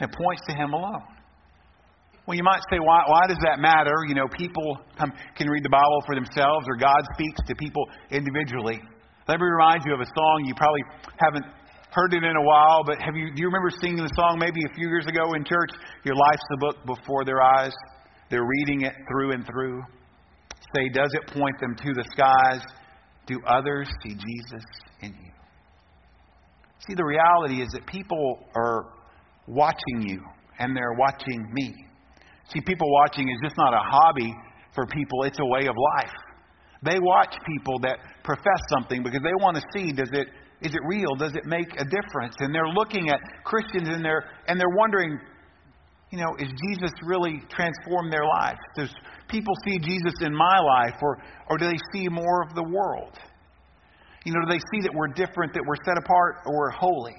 It 0.00 0.08
points 0.12 0.42
to 0.48 0.54
Him 0.54 0.72
alone. 0.72 1.02
Well, 2.30 2.36
you 2.36 2.46
might 2.46 2.62
say, 2.70 2.78
why, 2.78 3.02
why 3.10 3.26
does 3.26 3.42
that 3.42 3.58
matter? 3.58 3.90
You 4.06 4.14
know, 4.14 4.28
people 4.30 4.78
come, 4.96 5.10
can 5.34 5.50
read 5.50 5.64
the 5.64 5.74
Bible 5.74 5.98
for 6.06 6.14
themselves, 6.14 6.62
or 6.70 6.78
God 6.78 7.02
speaks 7.18 7.40
to 7.48 7.56
people 7.56 7.82
individually. 8.12 8.78
Let 9.26 9.40
me 9.40 9.46
remind 9.50 9.82
you 9.84 9.94
of 9.94 10.00
a 10.00 10.06
song 10.06 10.44
you 10.46 10.54
probably 10.54 10.84
haven't 11.18 11.44
heard 11.90 12.14
it 12.14 12.22
in 12.22 12.36
a 12.36 12.46
while, 12.46 12.84
but 12.86 13.02
have 13.02 13.16
you, 13.16 13.34
do 13.34 13.42
you 13.42 13.50
remember 13.50 13.70
singing 13.82 13.96
the 13.96 14.14
song 14.14 14.38
maybe 14.38 14.60
a 14.62 14.72
few 14.76 14.86
years 14.86 15.06
ago 15.06 15.34
in 15.34 15.42
church? 15.42 15.70
Your 16.04 16.14
life's 16.14 16.46
the 16.50 16.56
book 16.58 16.76
before 16.86 17.24
their 17.24 17.42
eyes. 17.42 17.72
They're 18.30 18.46
reading 18.46 18.82
it 18.82 18.94
through 19.10 19.32
and 19.32 19.44
through. 19.44 19.82
Say, 20.76 20.88
does 20.94 21.10
it 21.12 21.34
point 21.34 21.58
them 21.58 21.74
to 21.74 21.94
the 21.94 22.04
skies? 22.12 22.62
Do 23.26 23.40
others 23.44 23.88
see 24.04 24.14
Jesus 24.14 24.64
in 25.02 25.08
you? 25.08 25.32
See, 26.86 26.94
the 26.94 27.04
reality 27.04 27.60
is 27.60 27.70
that 27.72 27.88
people 27.88 28.38
are 28.54 28.92
watching 29.48 30.02
you, 30.06 30.22
and 30.60 30.76
they're 30.76 30.94
watching 30.96 31.44
me. 31.52 31.74
See, 32.52 32.60
people 32.60 32.90
watching 32.90 33.28
is 33.28 33.38
just 33.42 33.56
not 33.56 33.72
a 33.74 33.78
hobby 33.78 34.34
for 34.74 34.86
people, 34.86 35.24
it's 35.24 35.38
a 35.38 35.46
way 35.46 35.66
of 35.66 35.74
life. 35.96 36.14
They 36.82 36.98
watch 36.98 37.36
people 37.46 37.78
that 37.80 37.98
profess 38.24 38.60
something 38.70 39.02
because 39.02 39.20
they 39.22 39.34
want 39.40 39.56
to 39.56 39.62
see 39.74 39.92
does 39.92 40.10
it 40.12 40.28
is 40.62 40.74
it 40.74 40.80
real? 40.86 41.14
Does 41.16 41.34
it 41.34 41.46
make 41.46 41.72
a 41.80 41.84
difference? 41.84 42.36
And 42.40 42.54
they're 42.54 42.68
looking 42.68 43.08
at 43.08 43.20
Christians 43.44 43.88
and 43.88 44.04
they're 44.04 44.24
and 44.48 44.58
they're 44.58 44.76
wondering, 44.76 45.18
you 46.10 46.18
know, 46.18 46.34
is 46.38 46.48
Jesus 46.68 46.90
really 47.04 47.42
transformed 47.50 48.12
their 48.12 48.24
life? 48.24 48.58
Does 48.76 48.90
people 49.28 49.54
see 49.66 49.78
Jesus 49.78 50.14
in 50.22 50.34
my 50.34 50.58
life 50.58 50.96
or 51.02 51.18
or 51.48 51.58
do 51.58 51.66
they 51.66 51.78
see 51.92 52.08
more 52.08 52.42
of 52.48 52.54
the 52.54 52.64
world? 52.64 53.18
You 54.24 54.32
know, 54.32 54.40
do 54.46 54.52
they 54.52 54.60
see 54.72 54.80
that 54.82 54.92
we're 54.94 55.08
different, 55.08 55.54
that 55.54 55.64
we're 55.66 55.80
set 55.84 55.96
apart, 55.96 56.44
or 56.46 56.52
we're 56.58 56.70
holy? 56.70 57.16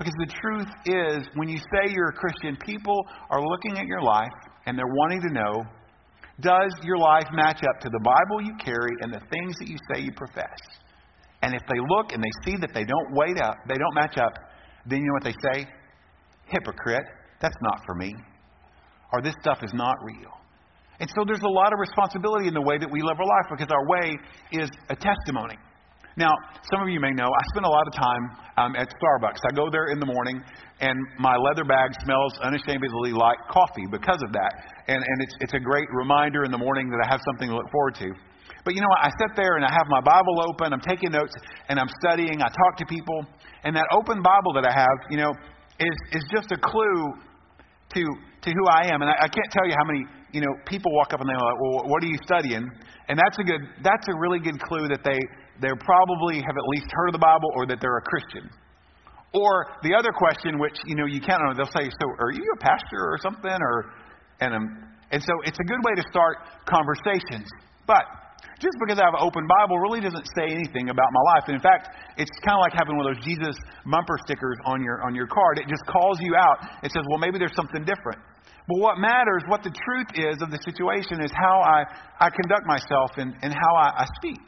Because 0.00 0.16
the 0.16 0.32
truth 0.32 0.72
is, 0.86 1.28
when 1.34 1.50
you 1.50 1.58
say 1.58 1.92
you're 1.92 2.08
a 2.08 2.12
Christian, 2.14 2.56
people 2.64 2.96
are 3.28 3.44
looking 3.44 3.76
at 3.76 3.84
your 3.84 4.00
life 4.00 4.32
and 4.64 4.78
they're 4.78 4.86
wanting 4.86 5.20
to 5.20 5.28
know 5.28 5.62
does 6.40 6.72
your 6.82 6.96
life 6.96 7.26
match 7.34 7.60
up 7.68 7.80
to 7.82 7.90
the 7.90 8.00
Bible 8.00 8.40
you 8.40 8.56
carry 8.64 8.96
and 9.02 9.12
the 9.12 9.20
things 9.30 9.54
that 9.58 9.68
you 9.68 9.76
say 9.92 10.00
you 10.00 10.10
profess? 10.16 10.56
And 11.42 11.54
if 11.54 11.60
they 11.68 11.78
look 11.90 12.12
and 12.12 12.24
they 12.24 12.50
see 12.50 12.56
that 12.62 12.70
they 12.72 12.84
don't 12.84 13.12
wait 13.12 13.38
up, 13.42 13.56
they 13.68 13.74
don't 13.74 13.94
match 13.94 14.16
up, 14.16 14.32
then 14.86 15.00
you 15.00 15.06
know 15.06 15.12
what 15.12 15.24
they 15.24 15.36
say? 15.52 15.68
Hypocrite, 16.46 17.04
that's 17.42 17.56
not 17.60 17.82
for 17.84 17.94
me. 17.94 18.14
Or 19.12 19.20
this 19.20 19.34
stuff 19.42 19.58
is 19.62 19.74
not 19.74 19.96
real. 20.02 20.32
And 20.98 21.10
so 21.14 21.24
there's 21.26 21.42
a 21.44 21.48
lot 21.48 21.74
of 21.74 21.78
responsibility 21.78 22.48
in 22.48 22.54
the 22.54 22.62
way 22.62 22.78
that 22.78 22.90
we 22.90 23.02
live 23.02 23.18
our 23.18 23.26
life 23.26 23.50
because 23.50 23.68
our 23.70 23.86
way 23.86 24.16
is 24.52 24.70
a 24.88 24.96
testimony. 24.96 25.58
Now, 26.16 26.32
some 26.72 26.82
of 26.82 26.88
you 26.88 27.00
may 27.00 27.12
know 27.12 27.26
I 27.26 27.42
spend 27.54 27.66
a 27.66 27.70
lot 27.70 27.86
of 27.86 27.94
time 27.94 28.24
um, 28.56 28.76
at 28.76 28.88
Starbucks. 28.88 29.38
I 29.46 29.54
go 29.54 29.70
there 29.70 29.88
in 29.94 30.00
the 30.00 30.06
morning, 30.06 30.42
and 30.80 30.98
my 31.18 31.36
leather 31.36 31.64
bag 31.64 31.90
smells 32.04 32.34
unashamedly 32.42 33.12
like 33.12 33.38
coffee 33.50 33.86
because 33.90 34.20
of 34.22 34.32
that. 34.32 34.52
And, 34.88 34.98
and 34.98 35.16
it's, 35.22 35.34
it's 35.40 35.54
a 35.54 35.60
great 35.60 35.86
reminder 35.92 36.44
in 36.44 36.50
the 36.50 36.58
morning 36.58 36.90
that 36.90 37.06
I 37.06 37.12
have 37.12 37.20
something 37.30 37.48
to 37.48 37.54
look 37.54 37.70
forward 37.70 37.94
to. 37.96 38.10
But 38.64 38.74
you 38.74 38.80
know 38.80 38.90
what? 38.90 39.04
I 39.06 39.10
sit 39.16 39.36
there 39.36 39.56
and 39.56 39.64
I 39.64 39.72
have 39.72 39.86
my 39.88 40.00
Bible 40.00 40.36
open, 40.50 40.72
I'm 40.72 40.84
taking 40.84 41.12
notes, 41.12 41.32
and 41.68 41.78
I'm 41.78 41.88
studying, 42.04 42.42
I 42.42 42.48
talk 42.48 42.76
to 42.78 42.86
people, 42.86 43.24
and 43.64 43.74
that 43.76 43.86
open 43.92 44.22
Bible 44.22 44.52
that 44.54 44.66
I 44.68 44.72
have, 44.72 44.96
you 45.08 45.16
know, 45.16 45.32
is, 45.78 45.96
is 46.12 46.24
just 46.30 46.52
a 46.52 46.58
clue 46.60 47.14
to, 47.94 48.02
to 48.42 48.50
who 48.50 48.64
I 48.68 48.92
am. 48.92 49.00
And 49.00 49.10
I, 49.10 49.24
I 49.24 49.28
can't 49.28 49.50
tell 49.50 49.66
you 49.66 49.74
how 49.78 49.86
many, 49.86 50.04
you 50.32 50.40
know, 50.40 50.52
people 50.66 50.92
walk 50.94 51.14
up 51.14 51.20
and 51.20 51.28
they're 51.28 51.40
like, 51.40 51.60
well, 51.60 51.88
what 51.88 52.04
are 52.04 52.06
you 52.06 52.18
studying? 52.24 52.68
And 53.08 53.18
that's 53.18 53.38
a 53.38 53.44
good, 53.44 53.60
that's 53.82 54.06
a 54.08 54.16
really 54.20 54.38
good 54.38 54.60
clue 54.60 54.88
that 54.88 55.00
they, 55.04 55.18
they 55.60 55.68
probably 55.80 56.36
have 56.40 56.56
at 56.56 56.66
least 56.76 56.88
heard 56.92 57.08
of 57.08 57.14
the 57.14 57.22
Bible 57.22 57.52
or 57.54 57.66
that 57.66 57.78
they're 57.80 57.98
a 57.98 58.02
Christian. 58.02 58.48
Or 59.32 59.78
the 59.82 59.94
other 59.94 60.10
question, 60.10 60.58
which 60.58 60.74
you 60.86 60.96
know 60.96 61.06
you 61.06 61.20
can't 61.20 61.38
know, 61.44 61.54
they'll 61.54 61.70
say, 61.70 61.86
"So 61.86 62.06
are 62.18 62.32
you 62.32 62.42
a 62.42 62.58
pastor 62.58 62.98
or 62.98 63.18
something?" 63.22 63.54
Or 63.54 63.94
and 64.40 64.54
um, 64.54 64.66
and 65.10 65.22
so 65.22 65.32
it's 65.44 65.58
a 65.58 65.66
good 65.70 65.78
way 65.86 65.94
to 65.94 66.04
start 66.10 66.38
conversations. 66.66 67.46
But 67.86 68.02
just 68.58 68.74
because 68.82 68.98
I 68.98 69.06
have 69.06 69.14
an 69.14 69.22
open 69.22 69.46
Bible 69.46 69.78
really 69.78 70.00
doesn't 70.00 70.26
say 70.34 70.50
anything 70.50 70.90
about 70.90 71.08
my 71.14 71.22
life. 71.34 71.44
And 71.46 71.54
in 71.54 71.62
fact, 71.62 71.94
it's 72.18 72.30
kind 72.42 72.58
of 72.58 72.62
like 72.66 72.74
having 72.74 72.96
one 72.98 73.06
of 73.06 73.14
those 73.14 73.24
Jesus 73.24 73.54
bumper 73.86 74.18
stickers 74.26 74.58
on 74.66 74.82
your 74.82 74.98
on 75.06 75.14
your 75.14 75.28
card. 75.30 75.62
It 75.62 75.70
just 75.70 75.86
calls 75.86 76.18
you 76.18 76.34
out. 76.34 76.58
It 76.82 76.90
says, 76.90 77.06
"Well, 77.06 77.22
maybe 77.22 77.38
there's 77.38 77.54
something 77.54 77.86
different." 77.86 78.18
But 78.66 78.78
what 78.78 78.98
matters, 78.98 79.42
what 79.48 79.62
the 79.62 79.70
truth 79.70 80.10
is 80.14 80.42
of 80.42 80.50
the 80.50 80.58
situation, 80.62 81.22
is 81.22 81.32
how 81.34 81.58
I, 81.58 81.82
I 82.20 82.30
conduct 82.30 82.66
myself 82.66 83.10
and, 83.16 83.34
and 83.42 83.52
how 83.52 83.74
I, 83.74 84.02
I 84.02 84.06
speak. 84.22 84.38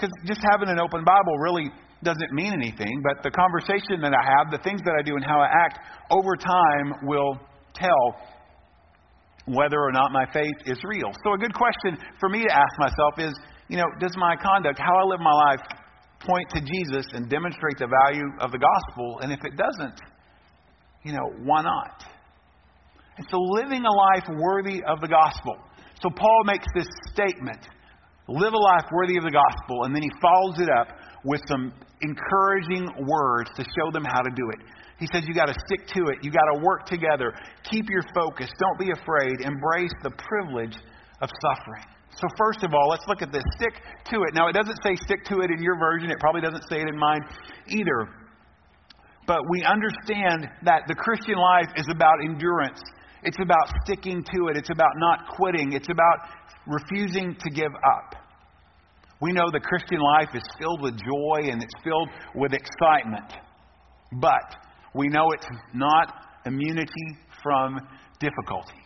Because 0.00 0.16
just 0.24 0.40
having 0.50 0.70
an 0.70 0.80
open 0.80 1.04
Bible 1.04 1.36
really 1.36 1.68
doesn't 2.02 2.32
mean 2.32 2.54
anything, 2.54 3.02
but 3.04 3.22
the 3.22 3.30
conversation 3.30 4.00
that 4.00 4.16
I 4.16 4.24
have, 4.24 4.50
the 4.50 4.64
things 4.64 4.80
that 4.88 4.96
I 4.98 5.02
do, 5.02 5.16
and 5.16 5.24
how 5.24 5.40
I 5.40 5.48
act 5.52 5.78
over 6.10 6.36
time 6.36 7.04
will 7.04 7.36
tell 7.74 8.16
whether 9.44 9.76
or 9.76 9.92
not 9.92 10.10
my 10.10 10.24
faith 10.32 10.56
is 10.64 10.80
real. 10.84 11.12
So, 11.22 11.34
a 11.34 11.38
good 11.38 11.52
question 11.52 11.98
for 12.18 12.30
me 12.30 12.44
to 12.48 12.50
ask 12.50 12.72
myself 12.78 13.14
is 13.18 13.34
you 13.68 13.76
know, 13.76 13.86
does 14.00 14.16
my 14.16 14.34
conduct, 14.36 14.80
how 14.80 14.96
I 14.98 15.04
live 15.04 15.20
my 15.20 15.32
life, 15.32 15.60
point 16.26 16.48
to 16.50 16.60
Jesus 16.60 17.06
and 17.12 17.30
demonstrate 17.30 17.78
the 17.78 17.86
value 17.86 18.26
of 18.40 18.50
the 18.50 18.58
gospel? 18.58 19.20
And 19.22 19.32
if 19.32 19.38
it 19.44 19.56
doesn't, 19.56 20.00
you 21.04 21.12
know, 21.12 21.30
why 21.44 21.62
not? 21.62 22.04
And 23.18 23.26
so, 23.30 23.36
living 23.38 23.84
a 23.84 23.94
life 23.94 24.24
worthy 24.40 24.82
of 24.84 25.00
the 25.00 25.08
gospel. 25.08 25.56
So, 26.00 26.08
Paul 26.08 26.42
makes 26.46 26.66
this 26.74 26.88
statement 27.12 27.68
live 28.30 28.54
a 28.54 28.58
life 28.58 28.86
worthy 28.92 29.16
of 29.16 29.24
the 29.24 29.34
gospel, 29.34 29.84
and 29.84 29.94
then 29.94 30.02
he 30.02 30.10
follows 30.22 30.60
it 30.60 30.70
up 30.70 30.88
with 31.24 31.40
some 31.48 31.72
encouraging 32.00 32.86
words 33.06 33.50
to 33.56 33.62
show 33.62 33.90
them 33.92 34.04
how 34.04 34.22
to 34.22 34.30
do 34.34 34.48
it. 34.54 34.60
He 34.98 35.08
says 35.12 35.24
you 35.26 35.34
got 35.34 35.48
to 35.48 35.56
stick 35.66 35.86
to 35.96 36.12
it. 36.12 36.18
You 36.22 36.30
got 36.30 36.46
to 36.52 36.60
work 36.62 36.86
together. 36.86 37.32
Keep 37.64 37.88
your 37.88 38.04
focus. 38.14 38.50
Don't 38.58 38.78
be 38.78 38.92
afraid. 38.92 39.40
Embrace 39.40 39.92
the 40.02 40.10
privilege 40.10 40.76
of 41.22 41.28
suffering. 41.40 41.84
So 42.12 42.28
first 42.36 42.62
of 42.64 42.74
all, 42.74 42.88
let's 42.90 43.06
look 43.08 43.22
at 43.22 43.32
this. 43.32 43.42
Stick 43.56 43.80
to 44.12 44.16
it. 44.28 44.34
Now 44.34 44.48
it 44.48 44.52
doesn't 44.52 44.76
say 44.84 44.94
stick 44.96 45.24
to 45.26 45.40
it 45.40 45.50
in 45.50 45.62
your 45.62 45.78
version. 45.78 46.10
It 46.10 46.18
probably 46.20 46.42
doesn't 46.42 46.68
say 46.68 46.80
it 46.82 46.88
in 46.88 46.98
mine 46.98 47.22
either. 47.68 48.08
But 49.26 49.40
we 49.48 49.64
understand 49.64 50.48
that 50.64 50.82
the 50.86 50.94
Christian 50.94 51.36
life 51.36 51.70
is 51.76 51.86
about 51.88 52.20
endurance. 52.22 52.80
It's 53.22 53.38
about 53.40 53.72
sticking 53.84 54.24
to 54.24 54.48
it. 54.48 54.56
It's 54.56 54.70
about 54.70 54.92
not 54.96 55.28
quitting. 55.36 55.72
It's 55.72 55.88
about 55.88 56.28
refusing 56.66 57.36
to 57.40 57.50
give 57.50 57.72
up. 57.72 58.19
We 59.20 59.32
know 59.32 59.50
the 59.52 59.60
Christian 59.60 60.00
life 60.00 60.30
is 60.34 60.42
filled 60.58 60.80
with 60.80 60.96
joy 60.96 61.50
and 61.50 61.62
it's 61.62 61.74
filled 61.84 62.08
with 62.34 62.52
excitement. 62.52 63.32
But 64.20 64.56
we 64.94 65.08
know 65.08 65.26
it's 65.32 65.46
not 65.74 66.14
immunity 66.46 67.18
from 67.42 67.78
difficulty. 68.18 68.80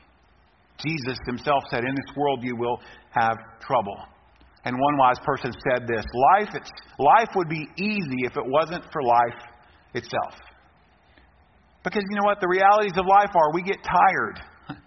Jesus 0.84 1.18
himself 1.26 1.62
said, 1.70 1.84
In 1.84 1.94
this 1.94 2.16
world 2.16 2.40
you 2.42 2.56
will 2.56 2.80
have 3.10 3.36
trouble. 3.60 3.96
And 4.64 4.76
one 4.78 4.96
wise 4.98 5.18
person 5.24 5.52
said 5.70 5.86
this 5.86 6.04
life, 6.32 6.48
life 6.98 7.28
would 7.36 7.48
be 7.48 7.68
easy 7.76 8.24
if 8.24 8.36
it 8.36 8.44
wasn't 8.44 8.84
for 8.92 9.02
life 9.02 9.42
itself. 9.94 10.34
Because 11.84 12.02
you 12.08 12.16
know 12.16 12.24
what? 12.24 12.40
The 12.40 12.48
realities 12.48 12.96
of 12.96 13.04
life 13.06 13.30
are 13.36 13.52
we 13.52 13.62
get 13.62 13.78
tired. 13.84 14.40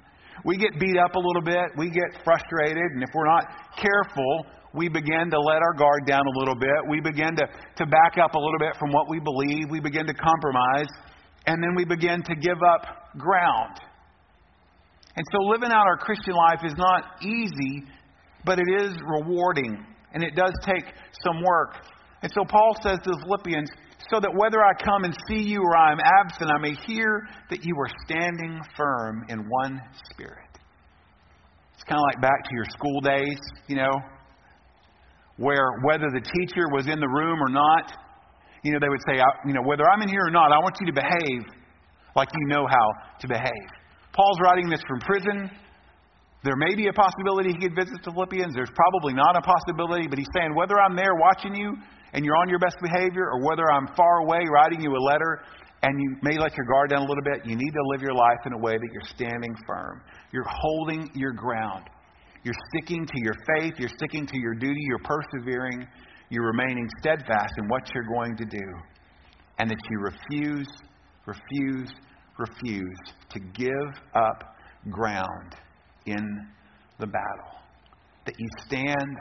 We 0.46 0.56
get 0.56 0.80
beat 0.80 0.96
up 0.98 1.16
a 1.16 1.20
little 1.20 1.42
bit. 1.42 1.76
We 1.76 1.90
get 1.90 2.24
frustrated. 2.24 2.78
And 2.78 3.04
if 3.04 3.10
we're 3.14 3.28
not 3.28 3.48
careful, 3.76 4.46
we 4.78 4.88
begin 4.88 5.32
to 5.32 5.40
let 5.40 5.58
our 5.58 5.74
guard 5.74 6.06
down 6.06 6.22
a 6.22 6.40
little 6.40 6.56
bit. 6.56 6.78
We 6.88 7.02
begin 7.02 7.36
to, 7.36 7.46
to 7.48 7.86
back 7.86 8.22
up 8.24 8.36
a 8.36 8.40
little 8.40 8.60
bit 8.60 8.78
from 8.78 8.92
what 8.92 9.10
we 9.10 9.20
believe. 9.20 9.66
We 9.72 9.80
begin 9.80 10.06
to 10.06 10.14
compromise. 10.14 10.88
And 11.48 11.64
then 11.64 11.74
we 11.76 11.84
begin 11.84 12.22
to 12.22 12.36
give 12.36 12.62
up 12.62 13.18
ground. 13.18 13.80
And 15.16 15.26
so 15.32 15.48
living 15.50 15.72
out 15.72 15.88
our 15.88 15.98
Christian 15.98 16.36
life 16.36 16.60
is 16.64 16.76
not 16.78 17.24
easy, 17.24 17.84
but 18.46 18.60
it 18.60 18.68
is 18.82 18.94
rewarding. 19.02 19.84
And 20.14 20.24
it 20.24 20.36
does 20.36 20.54
take 20.64 20.86
some 21.24 21.42
work. 21.44 21.74
And 22.22 22.32
so 22.34 22.46
Paul 22.48 22.76
says 22.84 23.00
to 23.04 23.10
the 23.10 23.20
Philippians, 23.26 23.70
so 24.12 24.20
that 24.20 24.32
whether 24.36 24.64
I 24.64 24.74
come 24.84 25.04
and 25.06 25.16
see 25.28 25.42
you 25.42 25.60
or 25.62 25.76
I 25.76 25.92
am 25.92 26.00
absent, 26.00 26.52
I 26.52 26.60
may 26.60 26.76
hear 26.86 27.28
that 27.50 27.64
you 27.64 27.76
are 27.80 27.90
standing 28.06 28.62
firm 28.76 29.26
in 29.30 29.40
one 29.50 29.82
spirit. 30.12 30.48
It's 31.74 31.84
kind 31.84 32.00
of 32.00 32.06
like 32.14 32.22
back 32.22 32.44
to 32.44 32.56
your 32.56 32.66
school 32.66 33.02
days, 33.02 33.40
you 33.68 33.76
know, 33.76 33.92
where 35.38 35.80
whether 35.84 36.10
the 36.14 36.22
teacher 36.22 36.68
was 36.74 36.88
in 36.88 37.00
the 37.00 37.08
room 37.08 37.42
or 37.42 37.50
not, 37.50 37.94
you 38.64 38.74
know, 38.74 38.80
they 38.82 38.90
would 38.90 39.02
say, 39.08 39.22
you 39.46 39.54
know, 39.54 39.62
whether 39.64 39.84
I'm 39.90 40.02
in 40.02 40.10
here 40.10 40.26
or 40.26 40.32
not, 40.32 40.52
I 40.52 40.60
want 40.60 40.76
you 40.82 40.88
to 40.88 40.94
behave 40.94 41.46
like 42.16 42.30
you 42.34 42.48
know 42.48 42.66
how 42.68 42.88
to 43.22 43.28
behave. 43.28 43.70
Paul's 44.14 44.40
writing 44.42 44.70
this 44.70 44.82
from 44.88 45.00
prison. 45.00 45.50
There 46.44 46.56
may 46.56 46.74
be 46.76 46.88
a 46.88 46.94
possibility 46.94 47.54
he 47.54 47.60
could 47.62 47.76
visit 47.76 48.02
the 48.04 48.12
Philippians. 48.12 48.54
There's 48.56 48.74
probably 48.74 49.14
not 49.14 49.38
a 49.38 49.42
possibility, 49.42 50.08
but 50.08 50.18
he's 50.18 50.30
saying, 50.36 50.56
whether 50.56 50.80
I'm 50.80 50.96
there 50.96 51.14
watching 51.16 51.54
you 51.54 51.78
and 52.14 52.26
you're 52.26 52.36
on 52.36 52.50
your 52.50 52.60
best 52.60 52.78
behavior, 52.82 53.30
or 53.30 53.46
whether 53.46 53.70
I'm 53.70 53.88
far 53.96 54.20
away 54.26 54.40
writing 54.52 54.82
you 54.82 54.96
a 54.96 55.02
letter 55.02 55.42
and 55.84 55.94
you 56.00 56.16
may 56.24 56.38
let 56.38 56.56
your 56.58 56.66
guard 56.66 56.90
down 56.90 57.04
a 57.04 57.06
little 57.06 57.24
bit, 57.24 57.46
you 57.46 57.56
need 57.56 57.72
to 57.72 57.84
live 57.92 58.02
your 58.02 58.14
life 58.14 58.40
in 58.46 58.54
a 58.54 58.58
way 58.58 58.78
that 58.78 58.90
you're 58.92 59.10
standing 59.14 59.56
firm. 59.68 60.02
You're 60.32 60.48
holding 60.48 61.12
your 61.14 61.34
ground. 61.34 61.86
You're 62.48 62.56
sticking 62.74 63.06
to 63.06 63.14
your 63.18 63.34
faith, 63.58 63.74
you're 63.78 63.90
sticking 63.90 64.26
to 64.26 64.40
your 64.40 64.54
duty, 64.54 64.80
you're 64.88 65.00
persevering, 65.00 65.86
you're 66.30 66.46
remaining 66.46 66.88
steadfast 67.02 67.54
in 67.58 67.68
what 67.68 67.94
you're 67.94 68.08
going 68.08 68.38
to 68.38 68.46
do, 68.46 68.64
and 69.60 69.70
that 69.70 69.78
you 69.90 70.00
refuse, 70.00 70.70
refuse, 71.26 71.94
refuse 72.38 72.98
to 73.32 73.40
give 73.42 74.02
up 74.16 74.56
ground 74.90 75.58
in 76.06 76.48
the 77.02 77.08
battle. 77.08 77.60
That 78.26 78.36
you 78.40 78.48
stand 78.66 79.18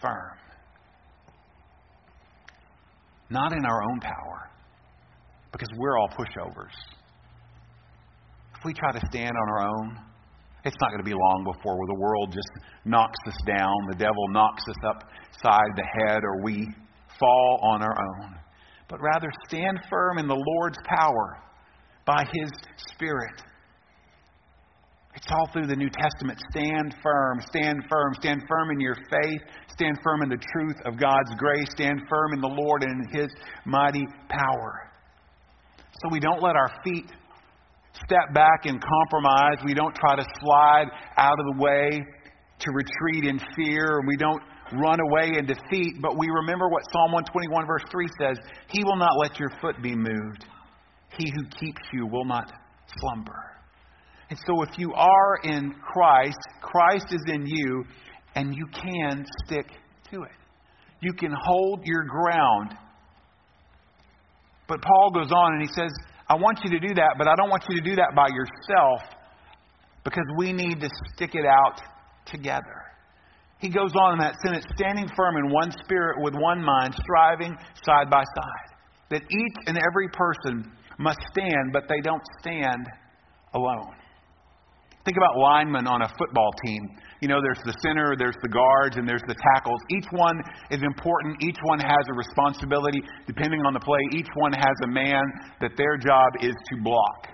firm. 0.00 0.38
Not 3.28 3.52
in 3.52 3.66
our 3.66 3.82
own 3.82 4.00
power, 4.00 4.48
because 5.52 5.68
we're 5.76 5.98
all 5.98 6.08
pushovers. 6.08 6.72
If 8.56 8.64
we 8.64 8.72
try 8.72 8.92
to 8.92 9.06
stand 9.10 9.32
on 9.36 9.48
our 9.50 9.68
own, 9.68 9.98
it's 10.64 10.76
not 10.80 10.90
going 10.90 11.04
to 11.04 11.08
be 11.08 11.14
long 11.14 11.44
before 11.44 11.76
the 11.86 12.00
world 12.00 12.32
just 12.32 12.48
knocks 12.84 13.18
us 13.26 13.36
down, 13.46 13.74
the 13.88 13.96
devil 13.96 14.28
knocks 14.30 14.62
us 14.68 14.76
upside 14.84 15.70
the 15.76 15.84
head, 16.00 16.22
or 16.24 16.42
we 16.42 16.66
fall 17.18 17.60
on 17.62 17.82
our 17.82 17.96
own. 17.98 18.34
But 18.88 19.00
rather 19.00 19.28
stand 19.46 19.80
firm 19.90 20.18
in 20.18 20.26
the 20.26 20.34
Lord's 20.34 20.78
power 20.86 21.38
by 22.06 22.24
His 22.32 22.50
Spirit. 22.92 23.42
It's 25.14 25.26
all 25.30 25.48
through 25.52 25.68
the 25.68 25.76
New 25.76 25.90
Testament. 25.90 26.40
Stand 26.50 26.96
firm, 27.02 27.40
stand 27.48 27.84
firm, 27.88 28.14
stand 28.14 28.42
firm 28.48 28.70
in 28.72 28.80
your 28.80 28.96
faith, 29.10 29.40
stand 29.68 29.96
firm 30.02 30.22
in 30.22 30.28
the 30.28 30.42
truth 30.52 30.76
of 30.84 30.98
God's 30.98 31.34
grace, 31.38 31.68
stand 31.70 32.00
firm 32.08 32.32
in 32.34 32.40
the 32.40 32.48
Lord 32.48 32.82
and 32.82 33.04
in 33.04 33.20
His 33.20 33.30
mighty 33.64 34.04
power. 34.28 34.90
So 36.02 36.08
we 36.10 36.20
don't 36.20 36.42
let 36.42 36.56
our 36.56 36.70
feet 36.84 37.06
step 37.94 38.34
back 38.34 38.66
and 38.66 38.82
compromise. 38.82 39.58
We 39.64 39.74
don't 39.74 39.94
try 39.94 40.16
to 40.16 40.24
slide 40.40 40.86
out 41.16 41.38
of 41.38 41.46
the 41.56 41.62
way 41.62 42.02
to 42.60 42.70
retreat 42.72 43.24
in 43.24 43.38
fear. 43.56 43.98
And 43.98 44.08
we 44.08 44.16
don't 44.16 44.42
run 44.80 44.98
away 45.00 45.38
in 45.38 45.46
defeat, 45.46 46.00
but 46.00 46.18
we 46.18 46.28
remember 46.28 46.68
what 46.68 46.82
Psalm 46.92 47.12
121, 47.12 47.66
verse 47.66 47.84
3 47.90 48.06
says 48.18 48.38
He 48.68 48.82
will 48.84 48.96
not 48.96 49.12
let 49.18 49.38
your 49.38 49.50
foot 49.60 49.76
be 49.82 49.94
moved. 49.94 50.46
He 51.16 51.30
who 51.30 51.44
keeps 51.60 51.82
you 51.92 52.06
will 52.06 52.24
not 52.24 52.52
slumber. 52.98 53.54
And 54.30 54.38
so, 54.46 54.62
if 54.62 54.78
you 54.78 54.92
are 54.94 55.36
in 55.44 55.74
Christ, 55.80 56.38
Christ 56.60 57.06
is 57.10 57.22
in 57.28 57.46
you, 57.46 57.84
and 58.34 58.54
you 58.54 58.66
can 58.72 59.24
stick 59.44 59.66
to 60.10 60.22
it. 60.22 60.32
You 61.00 61.12
can 61.12 61.32
hold 61.38 61.82
your 61.84 62.04
ground. 62.04 62.74
But 64.66 64.80
Paul 64.80 65.10
goes 65.10 65.30
on 65.30 65.52
and 65.52 65.60
he 65.60 65.68
says, 65.74 65.92
I 66.28 66.34
want 66.36 66.60
you 66.64 66.70
to 66.70 66.80
do 66.80 66.94
that, 66.94 67.14
but 67.18 67.28
I 67.28 67.34
don't 67.36 67.50
want 67.50 67.64
you 67.68 67.76
to 67.76 67.82
do 67.82 67.96
that 67.96 68.14
by 68.16 68.28
yourself 68.28 69.02
because 70.04 70.24
we 70.36 70.52
need 70.52 70.80
to 70.80 70.88
stick 71.14 71.34
it 71.34 71.44
out 71.44 71.80
together. 72.26 72.84
He 73.58 73.68
goes 73.68 73.92
on 73.94 74.14
in 74.14 74.18
that 74.18 74.34
sentence, 74.42 74.64
standing 74.76 75.08
firm 75.16 75.36
in 75.36 75.50
one 75.50 75.70
spirit 75.84 76.20
with 76.20 76.34
one 76.34 76.62
mind, 76.62 76.94
striving 77.02 77.56
side 77.84 78.10
by 78.10 78.22
side. 78.22 78.76
That 79.10 79.22
each 79.22 79.56
and 79.66 79.78
every 79.78 80.08
person 80.12 80.72
must 80.98 81.18
stand, 81.30 81.72
but 81.72 81.84
they 81.88 82.00
don't 82.02 82.22
stand 82.40 82.86
alone. 83.54 83.94
Think 85.04 85.16
about 85.16 85.36
linemen 85.38 85.86
on 85.86 86.02
a 86.02 86.08
football 86.18 86.50
team. 86.64 86.88
You 87.24 87.28
know, 87.32 87.40
there's 87.40 87.64
the 87.64 87.72
center, 87.80 88.12
there's 88.20 88.36
the 88.42 88.52
guards, 88.52 89.00
and 89.00 89.08
there's 89.08 89.24
the 89.26 89.34
tackles. 89.56 89.80
Each 89.88 90.04
one 90.12 90.36
is 90.68 90.82
important. 90.84 91.40
Each 91.40 91.56
one 91.64 91.80
has 91.80 92.04
a 92.12 92.12
responsibility 92.12 93.00
depending 93.26 93.64
on 93.64 93.72
the 93.72 93.80
play. 93.80 93.96
Each 94.12 94.28
one 94.36 94.52
has 94.52 94.76
a 94.84 94.86
man 94.86 95.24
that 95.62 95.70
their 95.78 95.96
job 95.96 96.28
is 96.42 96.52
to 96.52 96.82
block. 96.84 97.32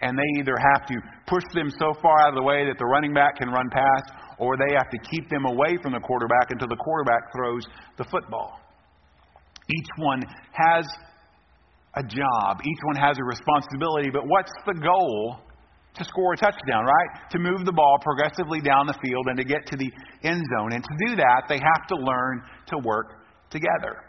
And 0.00 0.16
they 0.16 0.40
either 0.40 0.56
have 0.72 0.86
to 0.88 0.96
push 1.26 1.44
them 1.52 1.68
so 1.68 1.92
far 2.00 2.16
out 2.22 2.30
of 2.30 2.36
the 2.36 2.42
way 2.42 2.64
that 2.64 2.78
the 2.78 2.86
running 2.86 3.12
back 3.12 3.36
can 3.36 3.50
run 3.50 3.68
past, 3.68 4.08
or 4.38 4.56
they 4.56 4.72
have 4.72 4.88
to 4.88 4.98
keep 5.12 5.28
them 5.28 5.44
away 5.44 5.76
from 5.82 5.92
the 5.92 6.00
quarterback 6.00 6.48
until 6.48 6.68
the 6.68 6.80
quarterback 6.80 7.20
throws 7.36 7.68
the 7.98 8.04
football. 8.04 8.56
Each 9.68 9.90
one 9.98 10.24
has 10.56 10.86
a 11.94 12.02
job, 12.02 12.64
each 12.64 12.80
one 12.88 12.96
has 12.96 13.18
a 13.20 13.24
responsibility, 13.24 14.08
but 14.08 14.24
what's 14.24 14.52
the 14.64 14.80
goal 14.80 15.44
to 16.00 16.04
score 16.08 16.32
a 16.32 16.36
touchdown, 16.36 16.84
right? 16.84 17.30
To 17.30 17.38
move 17.38 17.64
the 17.64 17.72
ball 17.72 17.98
progressively 18.00 18.60
down 18.60 18.86
the 18.86 18.96
field 19.04 19.26
and 19.28 19.36
to 19.36 19.44
get 19.44 19.66
to 19.66 19.76
the 19.76 19.92
end 20.24 20.42
zone. 20.56 20.72
And 20.72 20.82
to 20.82 20.94
do 21.06 21.16
that, 21.16 21.44
they 21.48 21.58
have 21.58 21.86
to 21.88 21.96
learn 21.96 22.42
to 22.68 22.78
work 22.82 23.20
together. 23.50 24.00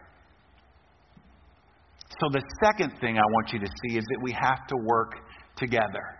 So, 2.20 2.30
the 2.32 2.42
second 2.63 2.94
thing 3.00 3.18
I 3.18 3.28
want 3.34 3.52
you 3.54 3.60
to 3.60 3.68
see 3.68 3.98
is 3.98 4.06
that 4.06 4.20
we 4.22 4.32
have 4.32 4.68
to 4.68 4.76
work 4.84 5.16
together. 5.56 6.18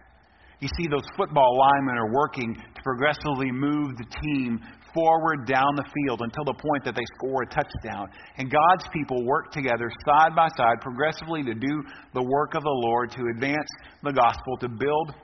You 0.60 0.70
see, 0.78 0.88
those 0.88 1.08
football 1.18 1.58
linemen 1.58 1.98
are 1.98 2.14
working 2.14 2.54
to 2.56 2.82
progressively 2.84 3.52
move 3.52 3.98
the 3.98 4.06
team 4.22 4.60
forward 4.94 5.48
down 5.48 5.76
the 5.76 5.86
field 5.94 6.22
until 6.22 6.46
the 6.46 6.54
point 6.54 6.84
that 6.86 6.96
they 6.96 7.06
score 7.18 7.44
a 7.44 7.48
touchdown. 7.48 8.10
And 8.38 8.52
God's 8.52 8.86
people 8.94 9.26
work 9.26 9.52
together 9.52 9.90
side 10.06 10.36
by 10.36 10.50
side 10.58 10.82
progressively 10.82 11.44
to 11.44 11.54
do 11.54 11.84
the 12.14 12.22
work 12.22 12.54
of 12.56 12.64
the 12.64 12.78
Lord, 12.86 13.12
to 13.12 13.24
advance 13.34 13.68
the 14.04 14.14
gospel, 14.14 14.58
to 14.60 14.70
build 14.70 15.16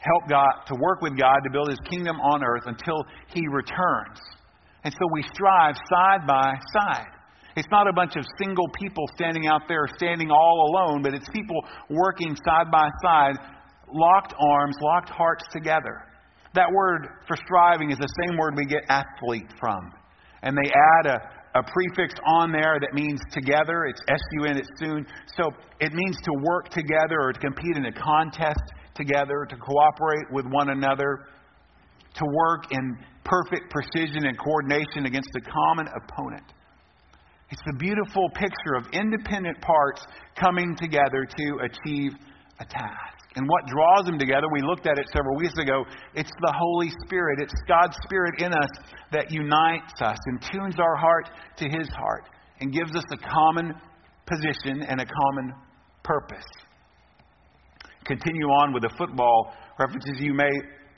help 0.00 0.28
God, 0.28 0.52
to 0.66 0.74
work 0.80 1.00
with 1.02 1.18
God 1.18 1.38
to 1.44 1.50
build 1.50 1.68
his 1.68 1.78
kingdom 1.88 2.20
on 2.20 2.44
earth 2.44 2.64
until 2.66 3.04
he 3.28 3.46
returns. 3.48 4.18
And 4.84 4.92
so 4.92 5.06
we 5.12 5.22
strive 5.34 5.74
side 5.90 6.26
by 6.26 6.54
side. 6.72 7.10
It's 7.56 7.68
not 7.70 7.88
a 7.88 7.92
bunch 7.92 8.16
of 8.16 8.24
single 8.38 8.68
people 8.78 9.04
standing 9.14 9.46
out 9.46 9.62
there, 9.66 9.86
standing 9.96 10.30
all 10.30 10.70
alone, 10.70 11.02
but 11.02 11.14
it's 11.14 11.28
people 11.30 11.56
working 11.88 12.36
side 12.44 12.70
by 12.70 12.88
side, 13.02 13.36
locked 13.92 14.34
arms, 14.38 14.76
locked 14.82 15.08
hearts 15.08 15.44
together. 15.50 16.02
That 16.54 16.70
word 16.70 17.08
for 17.26 17.36
striving 17.36 17.90
is 17.90 17.98
the 17.98 18.08
same 18.26 18.36
word 18.38 18.54
we 18.56 18.66
get 18.66 18.82
athlete 18.88 19.50
from. 19.58 19.90
And 20.42 20.56
they 20.56 20.70
add 20.70 21.06
a, 21.06 21.60
a 21.60 21.62
prefix 21.62 22.14
on 22.26 22.52
there 22.52 22.78
that 22.78 22.92
means 22.92 23.20
together. 23.32 23.86
It's 23.86 24.00
S 24.06 24.20
U 24.32 24.44
N, 24.44 24.58
it's 24.58 24.68
soon. 24.78 25.06
So 25.36 25.50
it 25.80 25.92
means 25.94 26.16
to 26.24 26.32
work 26.42 26.68
together 26.68 27.20
or 27.20 27.32
to 27.32 27.40
compete 27.40 27.76
in 27.76 27.86
a 27.86 27.92
contest 27.92 28.62
together, 28.96 29.46
to 29.48 29.56
cooperate 29.56 30.26
with 30.32 30.46
one 30.46 30.70
another, 30.70 31.26
to 32.14 32.24
work 32.24 32.64
in 32.70 32.96
perfect 33.24 33.70
precision 33.70 34.24
and 34.26 34.38
coordination 34.38 35.06
against 35.06 35.28
a 35.36 35.40
common 35.40 35.86
opponent. 35.88 36.44
It's 37.50 37.62
a 37.72 37.76
beautiful 37.76 38.28
picture 38.34 38.74
of 38.76 38.86
independent 38.92 39.60
parts 39.60 40.04
coming 40.34 40.76
together 40.76 41.24
to 41.24 41.58
achieve 41.62 42.12
a 42.58 42.64
task. 42.64 43.16
And 43.36 43.46
what 43.48 43.66
draws 43.66 44.06
them 44.06 44.18
together, 44.18 44.46
we 44.50 44.62
looked 44.62 44.86
at 44.86 44.98
it 44.98 45.06
several 45.12 45.36
weeks 45.36 45.54
ago, 45.58 45.84
it's 46.14 46.30
the 46.40 46.54
Holy 46.56 46.90
Spirit. 47.04 47.38
It's 47.40 47.54
God's 47.68 47.96
Spirit 48.04 48.40
in 48.40 48.52
us 48.52 48.70
that 49.12 49.30
unites 49.30 49.92
us 50.00 50.18
and 50.26 50.40
tunes 50.40 50.76
our 50.80 50.96
heart 50.96 51.28
to 51.58 51.68
His 51.68 51.88
heart 51.90 52.24
and 52.60 52.72
gives 52.72 52.96
us 52.96 53.04
a 53.12 53.18
common 53.18 53.74
position 54.24 54.82
and 54.88 55.00
a 55.00 55.06
common 55.06 55.52
purpose 56.02 56.44
continue 58.06 58.46
on 58.46 58.72
with 58.72 58.82
the 58.82 58.94
football 58.96 59.52
references, 59.78 60.18
you 60.20 60.34
may 60.34 60.50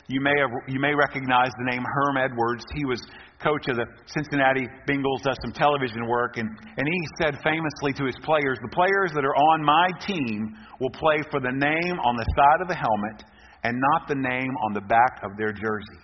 you 0.08 0.22
may 0.22 0.32
have, 0.40 0.48
you 0.66 0.80
may 0.80 0.94
recognize 0.94 1.50
the 1.58 1.70
name 1.70 1.84
Herm 1.84 2.16
Edwards. 2.16 2.64
He 2.74 2.86
was 2.86 2.98
coach 3.44 3.68
of 3.68 3.76
the 3.76 3.84
Cincinnati 4.06 4.66
Bengals, 4.88 5.22
does 5.22 5.36
some 5.44 5.52
television 5.52 6.08
work, 6.08 6.38
and, 6.38 6.48
and 6.48 6.88
he 6.88 7.00
said 7.20 7.36
famously 7.44 7.92
to 7.92 8.04
his 8.06 8.16
players, 8.24 8.58
The 8.62 8.74
players 8.74 9.12
that 9.14 9.24
are 9.24 9.36
on 9.36 9.62
my 9.62 9.88
team 10.00 10.56
will 10.80 10.90
play 10.90 11.20
for 11.30 11.40
the 11.40 11.52
name 11.52 11.96
on 12.00 12.16
the 12.16 12.26
side 12.34 12.60
of 12.62 12.68
the 12.68 12.74
helmet 12.74 13.22
and 13.64 13.76
not 13.76 14.08
the 14.08 14.16
name 14.16 14.52
on 14.64 14.72
the 14.72 14.80
back 14.80 15.20
of 15.22 15.36
their 15.36 15.52
jersey. 15.52 16.00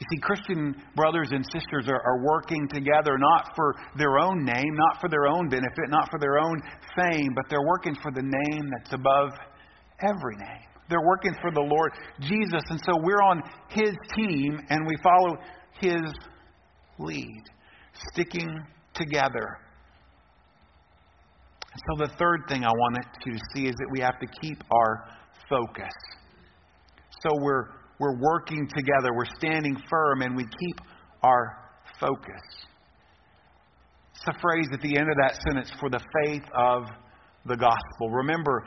You 0.00 0.06
see, 0.10 0.20
Christian 0.20 0.74
brothers 0.96 1.28
and 1.30 1.44
sisters 1.52 1.86
are, 1.86 2.00
are 2.00 2.24
working 2.24 2.66
together 2.72 3.16
not 3.18 3.52
for 3.54 3.76
their 3.96 4.18
own 4.18 4.44
name, 4.44 4.74
not 4.74 5.00
for 5.00 5.08
their 5.08 5.26
own 5.26 5.48
benefit, 5.48 5.88
not 5.88 6.10
for 6.10 6.18
their 6.18 6.38
own 6.38 6.60
fame, 6.96 7.30
but 7.34 7.44
they're 7.48 7.66
working 7.66 7.94
for 8.02 8.10
the 8.10 8.22
name 8.22 8.70
that's 8.72 8.92
above 8.92 9.30
every 10.00 10.36
name. 10.36 10.68
They're 10.88 11.06
working 11.06 11.34
for 11.40 11.50
the 11.50 11.60
Lord 11.60 11.92
Jesus. 12.20 12.62
And 12.68 12.80
so 12.84 12.92
we're 13.02 13.22
on 13.22 13.42
His 13.68 13.94
team 14.14 14.60
and 14.68 14.86
we 14.86 14.94
follow 15.02 15.36
His 15.80 16.12
lead, 16.98 17.42
sticking 18.12 18.60
together. 18.94 19.58
So 21.74 22.04
the 22.04 22.12
third 22.18 22.42
thing 22.48 22.64
I 22.64 22.70
wanted 22.70 23.06
to 23.24 23.38
see 23.54 23.66
is 23.66 23.74
that 23.74 23.88
we 23.90 24.00
have 24.00 24.18
to 24.20 24.26
keep 24.40 24.62
our 24.70 25.08
focus. 25.48 25.92
So 27.20 27.30
we're, 27.40 27.64
we're 27.98 28.18
working 28.20 28.68
together, 28.68 29.14
we're 29.14 29.24
standing 29.38 29.76
firm, 29.90 30.22
and 30.22 30.36
we 30.36 30.44
keep 30.44 30.80
our 31.22 31.72
focus. 31.98 32.42
It's 34.14 34.36
a 34.36 34.40
phrase 34.40 34.68
at 34.72 34.80
the 34.82 34.96
end 34.96 35.08
of 35.10 35.16
that 35.22 35.40
sentence 35.48 35.72
for 35.80 35.90
the 35.90 36.00
faith 36.24 36.44
of 36.56 36.84
the 37.46 37.56
gospel. 37.56 38.10
Remember, 38.10 38.64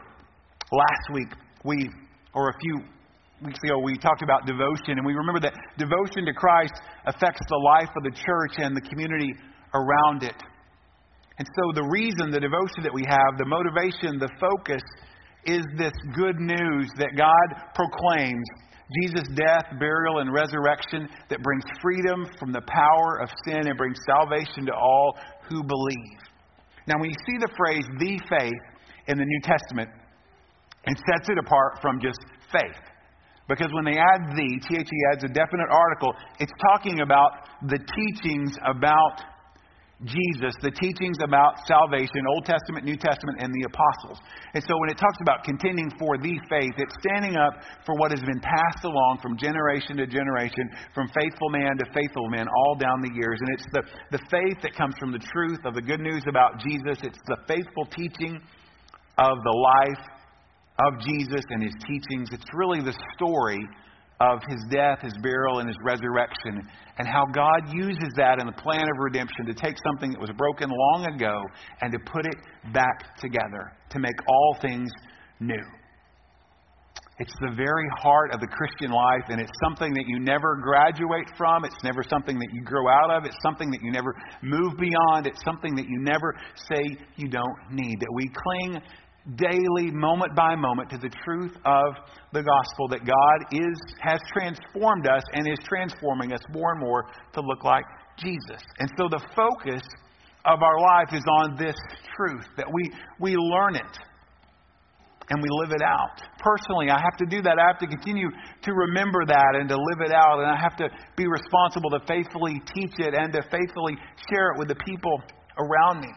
Last 0.71 1.13
week, 1.13 1.31
we, 1.63 1.89
or 2.33 2.49
a 2.49 2.53
few 2.59 2.83
weeks 3.41 3.59
ago, 3.63 3.79
we 3.79 3.97
talked 3.97 4.21
about 4.21 4.45
devotion, 4.45 4.99
and 4.99 5.05
we 5.05 5.13
remember 5.13 5.39
that 5.39 5.53
devotion 5.77 6.25
to 6.25 6.33
Christ 6.33 6.73
affects 7.05 7.39
the 7.47 7.55
life 7.55 7.89
of 7.95 8.03
the 8.03 8.11
church 8.11 8.59
and 8.59 8.75
the 8.75 8.81
community 8.81 9.31
around 9.73 10.23
it. 10.23 10.35
And 11.39 11.47
so, 11.47 11.71
the 11.73 11.87
reason, 11.87 12.31
the 12.31 12.41
devotion 12.41 12.83
that 12.83 12.93
we 12.93 13.05
have, 13.07 13.37
the 13.37 13.45
motivation, 13.45 14.19
the 14.19 14.29
focus 14.41 14.81
is 15.45 15.63
this 15.77 15.93
good 16.15 16.35
news 16.35 16.89
that 16.97 17.15
God 17.15 17.47
proclaims 17.73 18.43
Jesus' 19.03 19.27
death, 19.35 19.65
burial, 19.79 20.19
and 20.19 20.33
resurrection 20.33 21.07
that 21.29 21.39
brings 21.43 21.63
freedom 21.81 22.27
from 22.39 22.51
the 22.51 22.61
power 22.67 23.21
of 23.21 23.29
sin 23.45 23.67
and 23.67 23.77
brings 23.77 23.97
salvation 24.07 24.65
to 24.65 24.73
all 24.73 25.15
who 25.47 25.63
believe. 25.63 26.19
Now, 26.87 26.99
when 26.99 27.09
you 27.09 27.15
see 27.27 27.37
the 27.39 27.51
phrase 27.55 27.85
the 27.99 28.19
faith 28.27 28.63
in 29.07 29.17
the 29.17 29.25
New 29.25 29.41
Testament, 29.43 29.89
it 30.87 30.97
sets 30.97 31.29
it 31.29 31.37
apart 31.37 31.79
from 31.81 31.99
just 32.01 32.19
faith. 32.51 32.81
Because 33.47 33.71
when 33.71 33.85
they 33.85 33.95
add 33.95 34.35
the, 34.35 34.49
THE 34.67 35.01
adds 35.13 35.23
a 35.23 35.31
definite 35.31 35.71
article, 35.71 36.13
it's 36.39 36.51
talking 36.71 36.99
about 36.99 37.47
the 37.63 37.79
teachings 37.79 38.51
about 38.65 39.23
Jesus, 40.05 40.53
the 40.61 40.69
teachings 40.69 41.17
about 41.25 41.57
salvation, 41.65 42.21
Old 42.29 42.45
Testament, 42.45 42.85
New 42.85 42.97
Testament, 42.97 43.41
and 43.41 43.49
the 43.49 43.65
apostles. 43.65 44.21
And 44.53 44.61
so 44.61 44.77
when 44.77 44.93
it 44.93 44.97
talks 44.99 45.17
about 45.25 45.43
contending 45.43 45.89
for 45.97 46.21
the 46.21 46.37
faith, 46.51 46.75
it's 46.77 46.93
standing 47.01 47.33
up 47.33 47.57
for 47.81 47.97
what 47.97 48.11
has 48.11 48.21
been 48.21 48.37
passed 48.37 48.85
along 48.85 49.19
from 49.23 49.39
generation 49.41 49.97
to 49.97 50.05
generation, 50.05 50.69
from 50.93 51.09
faithful 51.17 51.49
man 51.49 51.79
to 51.81 51.85
faithful 51.97 52.29
man, 52.29 52.45
all 52.45 52.75
down 52.77 53.01
the 53.01 53.09
years. 53.15 53.39
And 53.41 53.49
it's 53.57 53.65
the, 53.73 53.81
the 54.11 54.21
faith 54.29 54.61
that 54.61 54.77
comes 54.77 54.93
from 54.99 55.11
the 55.11 55.23
truth 55.33 55.65
of 55.65 55.73
the 55.73 55.81
good 55.81 56.01
news 56.01 56.21
about 56.29 56.61
Jesus. 56.61 57.01
It's 57.01 57.23
the 57.25 57.41
faithful 57.47 57.89
teaching 57.89 58.37
of 59.17 59.33
the 59.41 59.55
life 59.55 60.16
of 60.79 60.99
Jesus 60.99 61.41
and 61.49 61.63
his 61.63 61.73
teachings. 61.87 62.29
It's 62.31 62.45
really 62.53 62.81
the 62.81 62.95
story 63.15 63.59
of 64.19 64.39
his 64.49 64.63
death, 64.71 64.99
his 65.01 65.13
burial, 65.21 65.59
and 65.59 65.67
his 65.67 65.77
resurrection, 65.83 66.67
and 66.97 67.07
how 67.07 67.25
God 67.25 67.71
uses 67.71 68.09
that 68.15 68.39
in 68.39 68.47
the 68.47 68.61
plan 68.63 68.81
of 68.81 68.97
redemption 68.97 69.45
to 69.45 69.53
take 69.53 69.75
something 69.85 70.11
that 70.11 70.19
was 70.19 70.31
broken 70.37 70.69
long 70.69 71.05
ago 71.13 71.41
and 71.81 71.91
to 71.91 71.99
put 71.99 72.25
it 72.25 72.73
back 72.73 73.15
together, 73.17 73.73
to 73.91 73.99
make 73.99 74.15
all 74.27 74.57
things 74.61 74.89
new. 75.39 75.63
It's 77.19 77.33
the 77.41 77.55
very 77.55 77.87
heart 77.97 78.31
of 78.33 78.39
the 78.39 78.47
Christian 78.47 78.91
life, 78.91 79.25
and 79.29 79.41
it's 79.41 79.51
something 79.63 79.91
that 79.93 80.05
you 80.07 80.19
never 80.19 80.55
graduate 80.61 81.29
from. 81.35 81.65
It's 81.65 81.83
never 81.83 82.03
something 82.07 82.37
that 82.37 82.49
you 82.53 82.61
grow 82.63 82.87
out 82.87 83.09
of. 83.09 83.25
It's 83.25 83.37
something 83.41 83.71
that 83.71 83.81
you 83.81 83.91
never 83.91 84.13
move 84.43 84.77
beyond. 84.77 85.25
It's 85.25 85.43
something 85.43 85.75
that 85.75 85.85
you 85.89 85.97
never 85.99 86.35
say 86.69 86.83
you 87.15 87.27
don't 87.27 87.57
need. 87.71 87.99
That 87.99 88.13
we 88.13 88.29
cling 88.29 88.81
daily, 89.35 89.91
moment 89.91 90.35
by 90.35 90.55
moment, 90.55 90.89
to 90.91 90.97
the 90.97 91.11
truth 91.25 91.55
of 91.65 91.93
the 92.31 92.43
gospel 92.43 92.87
that 92.89 93.05
God 93.05 93.37
is, 93.51 93.77
has 93.99 94.19
transformed 94.31 95.07
us 95.07 95.23
and 95.33 95.47
is 95.47 95.59
transforming 95.67 96.31
us 96.31 96.41
more 96.53 96.71
and 96.71 96.79
more 96.79 97.05
to 97.33 97.41
look 97.41 97.63
like 97.63 97.83
Jesus. 98.17 98.61
And 98.79 98.89
so 98.97 99.09
the 99.09 99.21
focus 99.35 99.83
of 100.45 100.63
our 100.63 100.79
life 100.79 101.09
is 101.13 101.23
on 101.39 101.57
this 101.57 101.75
truth, 102.15 102.45
that 102.55 102.67
we, 102.71 102.91
we 103.19 103.35
learn 103.35 103.75
it 103.75 103.97
and 105.29 105.43
we 105.43 105.49
live 105.59 105.71
it 105.71 105.83
out. 105.83 106.23
Personally, 106.39 106.89
I 106.89 106.99
have 106.99 107.17
to 107.19 107.25
do 107.25 107.41
that. 107.41 107.59
I 107.59 107.67
have 107.67 107.79
to 107.79 107.87
continue 107.87 108.29
to 108.29 108.71
remember 108.73 109.25
that 109.27 109.59
and 109.59 109.67
to 109.67 109.75
live 109.75 109.99
it 109.99 110.13
out. 110.13 110.39
And 110.39 110.47
I 110.47 110.55
have 110.55 110.77
to 110.77 110.87
be 111.17 111.27
responsible 111.27 111.89
to 111.91 111.99
faithfully 112.07 112.61
teach 112.73 112.95
it 112.99 113.13
and 113.13 113.33
to 113.33 113.41
faithfully 113.51 113.97
share 114.31 114.51
it 114.51 114.59
with 114.59 114.69
the 114.69 114.79
people 114.87 115.21
around 115.59 115.99
me. 115.99 116.11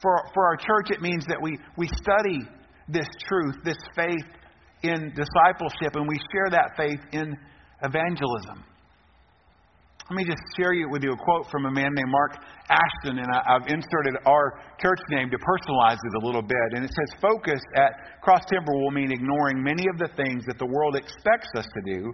For, 0.00 0.22
for 0.32 0.46
our 0.46 0.56
church, 0.56 0.90
it 0.90 1.00
means 1.00 1.26
that 1.26 1.38
we, 1.40 1.58
we 1.76 1.88
study 1.88 2.40
this 2.88 3.08
truth, 3.26 3.56
this 3.64 3.78
faith 3.96 4.26
in 4.82 5.12
discipleship, 5.14 5.96
and 5.96 6.06
we 6.08 6.16
share 6.32 6.50
that 6.50 6.76
faith 6.76 7.00
in 7.12 7.36
evangelism. 7.82 8.64
Let 10.10 10.16
me 10.16 10.24
just 10.24 10.40
share 10.56 10.72
with 10.88 11.02
you 11.02 11.12
a 11.12 11.16
quote 11.16 11.50
from 11.50 11.66
a 11.66 11.70
man 11.70 11.92
named 11.92 12.08
Mark 12.08 12.40
Ashton, 12.70 13.18
and 13.18 13.28
I, 13.28 13.60
have 13.60 13.68
inserted 13.68 14.16
our 14.24 14.58
church 14.80 15.00
name 15.10 15.28
to 15.30 15.36
personalize 15.36 15.98
it 16.00 16.22
a 16.22 16.24
little 16.24 16.40
bit. 16.40 16.68
And 16.72 16.84
it 16.84 16.90
says, 16.90 17.20
Focus 17.20 17.60
at 17.76 18.22
Cross 18.22 18.46
Timber 18.48 18.72
will 18.72 18.90
mean 18.90 19.12
ignoring 19.12 19.62
many 19.62 19.84
of 19.92 19.98
the 19.98 20.08
things 20.16 20.44
that 20.46 20.58
the 20.58 20.64
world 20.64 20.96
expects 20.96 21.48
us 21.56 21.66
to 21.66 21.80
do 21.84 22.12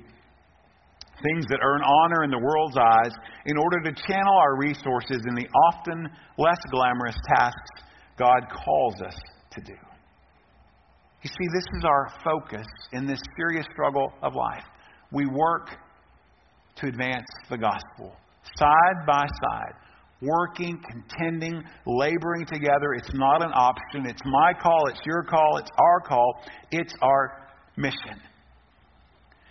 things 1.23 1.47
that 1.49 1.61
earn 1.63 1.83
honor 1.83 2.25
in 2.25 2.31
the 2.31 2.39
world's 2.39 2.77
eyes, 2.77 3.13
in 3.47 3.57
order 3.57 3.81
to 3.81 3.93
channel 4.07 4.37
our 4.39 4.57
resources 4.57 5.21
in 5.29 5.35
the 5.35 5.47
often 5.69 6.09
less 6.39 6.59
glamorous 6.71 7.17
tasks 7.37 7.85
God 8.19 8.43
calls 8.51 8.95
us 9.07 9.17
to 9.53 9.61
do. 9.61 9.75
You 11.23 11.31
see, 11.31 11.49
this 11.55 11.65
is 11.79 11.85
our 11.85 12.13
focus 12.23 12.67
in 12.93 13.07
this 13.07 13.21
serious 13.37 13.67
struggle 13.73 14.13
of 14.23 14.35
life. 14.35 14.65
We 15.11 15.27
work 15.27 15.71
to 16.77 16.87
advance 16.87 17.27
the 17.49 17.57
gospel 17.57 18.17
side 18.59 19.07
by 19.07 19.25
side, 19.25 19.73
working, 20.21 20.83
contending, 20.91 21.63
laboring 21.87 22.47
together. 22.47 22.93
It's 22.97 23.13
not 23.15 23.43
an 23.43 23.53
option. 23.55 24.07
It's 24.07 24.21
my 24.27 24.53
call, 24.53 24.87
it's 24.89 25.01
your 25.07 25.23
call, 25.23 25.57
it's 25.57 25.71
our 25.79 26.01
call, 26.01 26.43
it's 26.71 26.95
our 27.01 27.49
mission. 27.77 28.21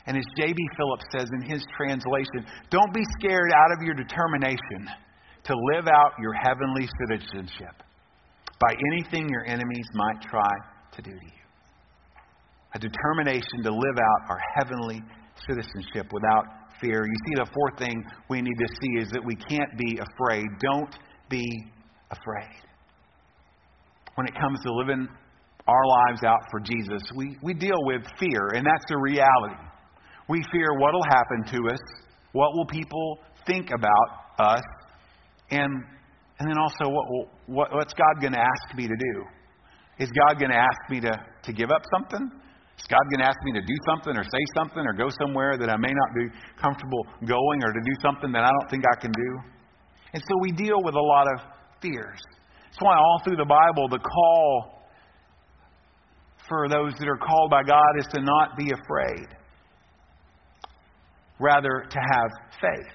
And 0.06 0.18
as 0.18 0.24
J.B. 0.38 0.58
Phillips 0.76 1.06
says 1.12 1.30
in 1.34 1.50
his 1.50 1.66
translation, 1.78 2.46
don't 2.70 2.94
be 2.94 3.04
scared 3.20 3.52
out 3.56 3.72
of 3.78 3.84
your 3.84 3.96
determination 3.96 4.90
to 5.46 5.54
live 5.74 5.88
out 5.88 6.12
your 6.20 6.34
heavenly 6.34 6.90
citizenship 7.08 7.84
by 8.60 8.74
anything 8.92 9.30
your 9.30 9.46
enemies 9.46 9.88
might 9.94 10.22
try 10.22 10.52
to 10.96 11.02
do 11.02 11.12
to 11.12 11.26
you. 11.26 11.44
A 12.76 12.80
determination 12.80 13.64
to 13.64 13.72
live 13.72 13.98
out 13.98 14.30
our 14.30 14.40
heavenly 14.56 15.02
citizenship 15.48 16.12
without 16.12 16.46
fear. 16.82 17.06
You 17.06 17.16
see, 17.28 17.36
the 17.36 17.50
fourth 17.54 17.78
thing 17.78 18.04
we 18.30 18.42
need 18.42 18.58
to 18.58 18.68
see 18.82 19.02
is 19.02 19.10
that 19.12 19.24
we 19.24 19.36
can't 19.36 19.70
be 19.78 20.00
afraid. 20.00 20.46
Don't 20.60 20.96
be 21.30 21.46
afraid. 22.12 22.62
When 24.16 24.28
it 24.28 24.34
comes 24.40 24.60
to 24.64 24.74
living 24.74 25.08
our 25.68 25.86
lives 25.86 26.24
out 26.24 26.42
for 26.52 26.60
Jesus, 26.60 27.02
we, 27.16 27.38
we 27.42 27.54
deal 27.54 27.80
with 27.84 28.02
fear, 28.20 28.50
and 28.56 28.66
that's 28.66 28.92
a 28.92 28.98
reality. 28.98 29.73
We 30.30 30.44
fear 30.52 30.74
what 30.80 30.94
will 30.94 31.04
happen 31.04 31.44
to 31.54 31.74
us, 31.74 31.80
what 32.32 32.54
will 32.54 32.66
people 32.66 33.20
think 33.46 33.70
about 33.72 34.08
us, 34.40 34.64
and, 35.52 35.72
and 36.40 36.50
then 36.50 36.58
also 36.58 36.90
what 36.90 37.06
will, 37.10 37.30
what, 37.48 37.74
what's 37.74 37.94
God 37.94 38.22
going 38.22 38.34
to 38.34 38.40
ask 38.40 38.76
me 38.76 38.88
to 38.88 38.96
do? 38.96 39.24
Is 40.00 40.10
God 40.12 40.40
going 40.40 40.52
to 40.52 40.58
ask 40.58 40.80
me 40.90 41.00
to, 41.02 41.12
to 41.44 41.54
give 41.54 41.70
up 41.70 41.84
something? 41.94 42.32
Is 42.80 42.86
God 42.90 43.04
going 43.12 43.20
to 43.20 43.28
ask 43.28 43.38
me 43.44 43.54
to 43.54 43.62
do 43.62 43.78
something 43.86 44.18
or 44.18 44.24
say 44.24 44.44
something 44.56 44.82
or 44.82 44.94
go 44.94 45.10
somewhere 45.22 45.58
that 45.58 45.70
I 45.70 45.78
may 45.78 45.94
not 45.94 46.10
be 46.16 46.26
comfortable 46.60 47.06
going 47.28 47.64
or 47.64 47.72
to 47.72 47.80
do 47.86 47.96
something 48.02 48.32
that 48.32 48.44
I 48.44 48.50
don't 48.50 48.70
think 48.70 48.84
I 48.92 49.00
can 49.00 49.12
do? 49.12 49.32
And 50.14 50.24
so 50.28 50.34
we 50.42 50.52
deal 50.52 50.82
with 50.82 50.96
a 50.96 51.02
lot 51.02 51.28
of 51.28 51.46
fears. 51.82 52.20
That's 52.66 52.82
why 52.82 52.98
all 52.98 53.22
through 53.24 53.38
the 53.38 53.46
Bible, 53.46 53.88
the 53.90 54.00
call 54.00 54.82
for 56.48 56.68
those 56.68 56.94
that 56.98 57.08
are 57.08 57.18
called 57.18 57.52
by 57.52 57.64
God 57.64 58.00
is 58.00 58.08
to 58.08 58.22
not 58.22 58.58
be 58.58 58.72
afraid 58.72 59.28
rather 61.40 61.86
to 61.90 62.00
have 62.00 62.30
faith. 62.62 62.94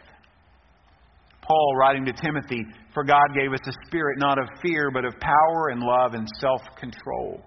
Paul 1.42 1.76
writing 1.76 2.04
to 2.04 2.12
Timothy, 2.12 2.62
For 2.92 3.04
God 3.04 3.24
gave 3.34 3.52
us 3.52 3.66
a 3.66 3.72
spirit 3.86 4.18
not 4.18 4.38
of 4.38 4.48
fear, 4.62 4.90
but 4.92 5.04
of 5.04 5.14
power 5.20 5.68
and 5.70 5.80
love 5.80 6.12
and 6.12 6.28
self 6.40 6.60
control. 6.78 7.42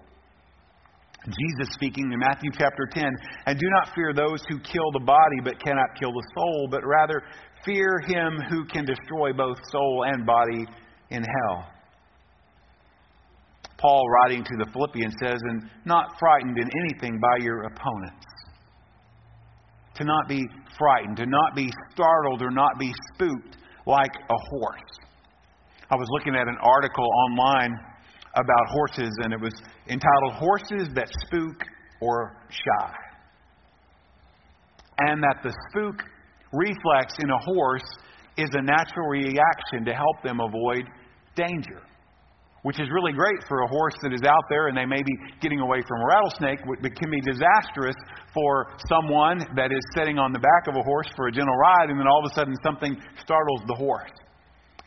Jesus 1.24 1.72
speaking 1.74 2.10
in 2.12 2.18
Matthew 2.18 2.50
chapter 2.58 2.88
10, 2.92 3.04
and 3.46 3.56
do 3.56 3.66
not 3.70 3.94
fear 3.94 4.12
those 4.12 4.42
who 4.48 4.58
kill 4.58 4.90
the 4.92 5.04
body 5.04 5.38
but 5.44 5.60
cannot 5.60 5.86
kill 6.00 6.12
the 6.12 6.26
soul, 6.34 6.66
but 6.68 6.84
rather 6.84 7.22
fear 7.64 8.00
him 8.08 8.38
who 8.50 8.64
can 8.64 8.84
destroy 8.84 9.32
both 9.32 9.56
soul 9.70 10.04
and 10.08 10.26
body 10.26 10.66
in 11.10 11.22
hell. 11.22 11.68
Paul, 13.78 14.02
writing 14.10 14.42
to 14.42 14.56
the 14.58 14.70
Philippians, 14.72 15.14
says, 15.22 15.38
And 15.42 15.70
not 15.84 16.18
frightened 16.18 16.58
in 16.58 16.68
anything 16.84 17.20
by 17.20 17.44
your 17.44 17.64
opponents 17.64 18.26
to 19.94 20.04
not 20.04 20.28
be 20.28 20.46
frightened, 20.78 21.16
to 21.18 21.26
not 21.26 21.54
be 21.54 21.70
startled 21.92 22.42
or 22.42 22.50
not 22.50 22.78
be 22.78 22.92
spooked 23.14 23.56
like 23.86 24.14
a 24.14 24.36
horse. 24.50 24.92
I 25.90 25.96
was 25.96 26.08
looking 26.10 26.34
at 26.34 26.48
an 26.48 26.56
article 26.62 27.06
online 27.28 27.78
about 28.34 28.66
horses, 28.68 29.14
and 29.22 29.32
it 29.32 29.40
was 29.40 29.52
entitled 29.88 30.32
Horses 30.34 30.88
That 30.94 31.08
Spook 31.26 31.62
or 32.00 32.36
Shy. 32.48 32.94
And 34.98 35.22
that 35.22 35.42
the 35.42 35.52
spook 35.68 36.02
reflex 36.52 37.14
in 37.18 37.30
a 37.30 37.38
horse 37.38 37.84
is 38.36 38.48
a 38.52 38.62
natural 38.62 39.08
reaction 39.08 39.84
to 39.84 39.92
help 39.92 40.22
them 40.22 40.40
avoid 40.40 40.88
danger 41.34 41.82
which 42.62 42.78
is 42.78 42.88
really 42.94 43.12
great 43.12 43.42
for 43.48 43.62
a 43.62 43.68
horse 43.68 43.94
that 44.02 44.12
is 44.12 44.22
out 44.22 44.44
there 44.48 44.68
and 44.68 44.76
they 44.76 44.86
may 44.86 45.02
be 45.02 45.14
getting 45.40 45.60
away 45.60 45.82
from 45.86 46.00
a 46.00 46.06
rattlesnake, 46.06 46.60
but 46.66 46.94
can 46.94 47.10
be 47.10 47.20
disastrous 47.20 47.96
for 48.32 48.70
someone 48.88 49.42
that 49.56 49.72
is 49.72 49.82
sitting 49.94 50.18
on 50.18 50.32
the 50.32 50.38
back 50.38 50.70
of 50.70 50.74
a 50.78 50.82
horse 50.82 51.08
for 51.16 51.26
a 51.26 51.32
gentle 51.32 51.54
ride 51.56 51.90
and 51.90 51.98
then 51.98 52.06
all 52.06 52.24
of 52.24 52.30
a 52.30 52.34
sudden 52.34 52.54
something 52.62 52.94
startles 53.18 53.62
the 53.66 53.74
horse. 53.74 54.14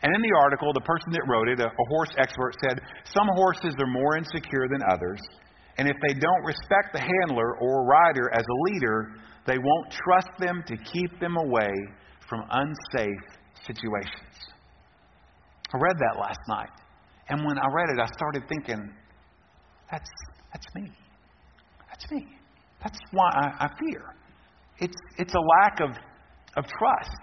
And 0.02 0.14
in 0.14 0.22
the 0.22 0.32
article, 0.40 0.72
the 0.72 0.84
person 0.84 1.12
that 1.12 1.24
wrote 1.28 1.48
it, 1.48 1.60
a, 1.60 1.66
a 1.66 1.86
horse 1.88 2.10
expert, 2.18 2.54
said 2.64 2.80
some 3.04 3.28
horses 3.34 3.74
are 3.80 3.86
more 3.86 4.16
insecure 4.16 4.68
than 4.68 4.80
others, 4.92 5.20
and 5.78 5.88
if 5.88 5.96
they 6.06 6.14
don't 6.14 6.44
respect 6.44 6.92
the 6.92 7.00
handler 7.00 7.56
or 7.60 7.84
rider 7.84 8.30
as 8.32 8.44
a 8.44 8.72
leader, 8.72 9.16
they 9.46 9.58
won't 9.58 9.92
trust 9.92 10.30
them 10.38 10.62
to 10.66 10.76
keep 10.76 11.20
them 11.20 11.36
away 11.36 11.72
from 12.28 12.44
unsafe 12.50 13.24
situations. 13.66 14.36
I 15.74 15.78
read 15.78 15.96
that 15.98 16.20
last 16.20 16.40
night. 16.48 16.70
And 17.28 17.44
when 17.44 17.58
I 17.58 17.66
read 17.72 17.90
it, 17.90 18.00
I 18.00 18.06
started 18.16 18.42
thinking, 18.48 18.92
that's, 19.90 20.10
that's 20.52 20.66
me. 20.74 20.90
That's 21.88 22.10
me. 22.10 22.26
That's 22.82 22.98
why 23.10 23.30
I, 23.30 23.64
I 23.64 23.68
fear. 23.78 24.14
It's, 24.78 24.96
it's 25.18 25.34
a 25.34 25.40
lack 25.40 25.80
of, 25.80 25.90
of 26.56 26.64
trust 26.78 27.16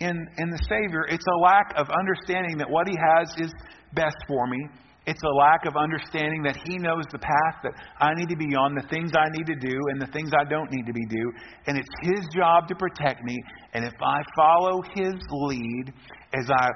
in, 0.00 0.26
in 0.38 0.50
the 0.50 0.58
Savior. 0.68 1.06
It's 1.08 1.26
a 1.26 1.40
lack 1.40 1.74
of 1.76 1.88
understanding 1.90 2.58
that 2.58 2.68
what 2.68 2.88
He 2.88 2.96
has 2.96 3.34
is 3.38 3.52
best 3.94 4.16
for 4.26 4.46
me. 4.46 4.66
It's 5.06 5.22
a 5.22 5.28
lack 5.28 5.66
of 5.66 5.76
understanding 5.76 6.42
that 6.44 6.56
He 6.64 6.78
knows 6.78 7.04
the 7.12 7.18
path 7.18 7.56
that 7.62 7.72
I 8.00 8.14
need 8.14 8.30
to 8.30 8.36
be 8.36 8.56
on, 8.56 8.74
the 8.74 8.88
things 8.88 9.12
I 9.14 9.28
need 9.36 9.46
to 9.46 9.54
do, 9.54 9.78
and 9.90 10.00
the 10.00 10.10
things 10.12 10.30
I 10.32 10.44
don't 10.48 10.70
need 10.70 10.86
to 10.86 10.92
be 10.92 11.04
do. 11.06 11.32
And 11.66 11.76
it's 11.76 11.88
His 12.02 12.26
job 12.34 12.68
to 12.68 12.74
protect 12.74 13.22
me. 13.22 13.38
And 13.74 13.84
if 13.84 13.92
I 14.02 14.22
follow 14.34 14.82
His 14.94 15.14
lead, 15.30 15.92
as 16.32 16.50
I 16.50 16.70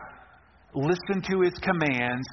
listen 0.74 1.22
to 1.31 1.40
His 1.42 1.54
commands, 1.59 2.26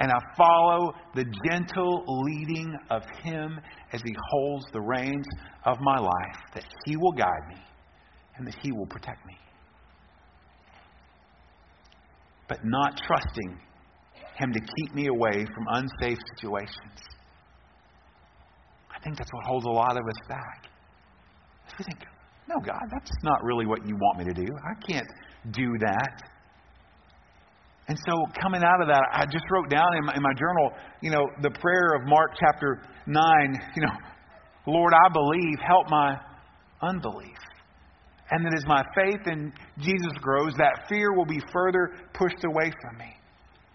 and 0.00 0.10
I 0.10 0.18
follow 0.36 0.92
the 1.14 1.24
gentle 1.48 2.04
leading 2.06 2.74
of 2.90 3.02
Him 3.22 3.60
as 3.92 4.00
He 4.02 4.14
holds 4.30 4.66
the 4.72 4.80
reins 4.80 5.26
of 5.64 5.78
my 5.80 5.98
life, 5.98 6.40
that 6.54 6.64
He 6.86 6.96
will 6.96 7.12
guide 7.12 7.48
me 7.48 7.60
and 8.36 8.46
that 8.46 8.56
He 8.62 8.72
will 8.72 8.86
protect 8.86 9.24
me. 9.26 9.36
But 12.48 12.58
not 12.64 13.00
trusting 13.06 13.60
him 14.40 14.52
to 14.52 14.60
keep 14.60 14.94
me 14.94 15.06
away 15.06 15.44
from 15.54 15.66
unsafe 15.68 16.18
situations. 16.36 16.96
I 18.90 18.98
think 19.04 19.16
that's 19.16 19.30
what 19.32 19.44
holds 19.46 19.66
a 19.66 19.70
lot 19.70 19.92
of 19.92 20.02
us 20.06 20.28
back. 20.28 20.66
We 21.78 21.84
think, 21.84 22.00
no, 22.48 22.56
God, 22.64 22.82
that's 22.90 23.12
not 23.22 23.42
really 23.44 23.66
what 23.66 23.86
you 23.86 23.94
want 23.96 24.18
me 24.18 24.24
to 24.24 24.34
do. 24.34 24.46
I 24.64 24.92
can't 24.92 25.06
do 25.52 25.66
that. 25.80 26.22
And 27.90 27.98
so, 28.06 28.22
coming 28.40 28.62
out 28.62 28.80
of 28.80 28.86
that, 28.86 29.02
I 29.10 29.26
just 29.26 29.42
wrote 29.50 29.68
down 29.68 29.90
in 29.98 30.04
my, 30.06 30.14
in 30.14 30.22
my 30.22 30.32
journal, 30.38 30.70
you 31.02 31.10
know, 31.10 31.26
the 31.42 31.50
prayer 31.50 31.98
of 31.98 32.06
Mark 32.06 32.30
chapter 32.38 32.86
9, 33.08 33.18
you 33.74 33.82
know, 33.82 33.96
Lord, 34.68 34.92
I 34.94 35.12
believe, 35.12 35.58
help 35.58 35.90
my 35.90 36.14
unbelief. 36.82 37.34
And 38.30 38.46
that 38.46 38.54
as 38.54 38.64
my 38.64 38.84
faith 38.94 39.26
in 39.26 39.52
Jesus 39.80 40.12
grows, 40.22 40.54
that 40.54 40.86
fear 40.88 41.12
will 41.14 41.26
be 41.26 41.40
further 41.52 41.90
pushed 42.14 42.44
away 42.44 42.70
from 42.80 42.96
me. 42.96 43.10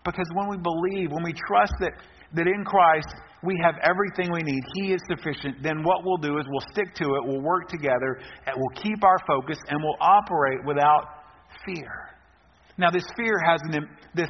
Because 0.05 0.27
when 0.33 0.47
we 0.47 0.55
believe, 0.63 1.11
when 1.11 1.25
we 1.25 1.33
trust 1.33 1.73
that, 1.81 1.91
that 2.35 2.47
in 2.47 2.63
Christ 2.63 3.13
we 3.43 3.59
have 3.61 3.75
everything 3.83 4.31
we 4.31 4.43
need, 4.43 4.63
He 4.75 4.93
is 4.93 5.01
sufficient, 5.09 5.61
then 5.61 5.83
what 5.83 6.05
we'll 6.05 6.23
do 6.23 6.37
is 6.37 6.45
we'll 6.47 6.71
stick 6.71 6.95
to 7.03 7.03
it, 7.03 7.25
we'll 7.25 7.43
work 7.43 7.67
together, 7.67 8.17
and 8.47 8.55
we'll 8.55 8.81
keep 8.81 9.03
our 9.03 9.17
focus, 9.27 9.57
and 9.67 9.83
we'll 9.83 9.99
operate 9.99 10.63
without 10.65 11.03
fear. 11.65 12.14
Now, 12.77 12.91
this 12.91 13.05
fear 13.15 13.39
has 13.45 13.61
an, 13.63 13.87
this 14.13 14.29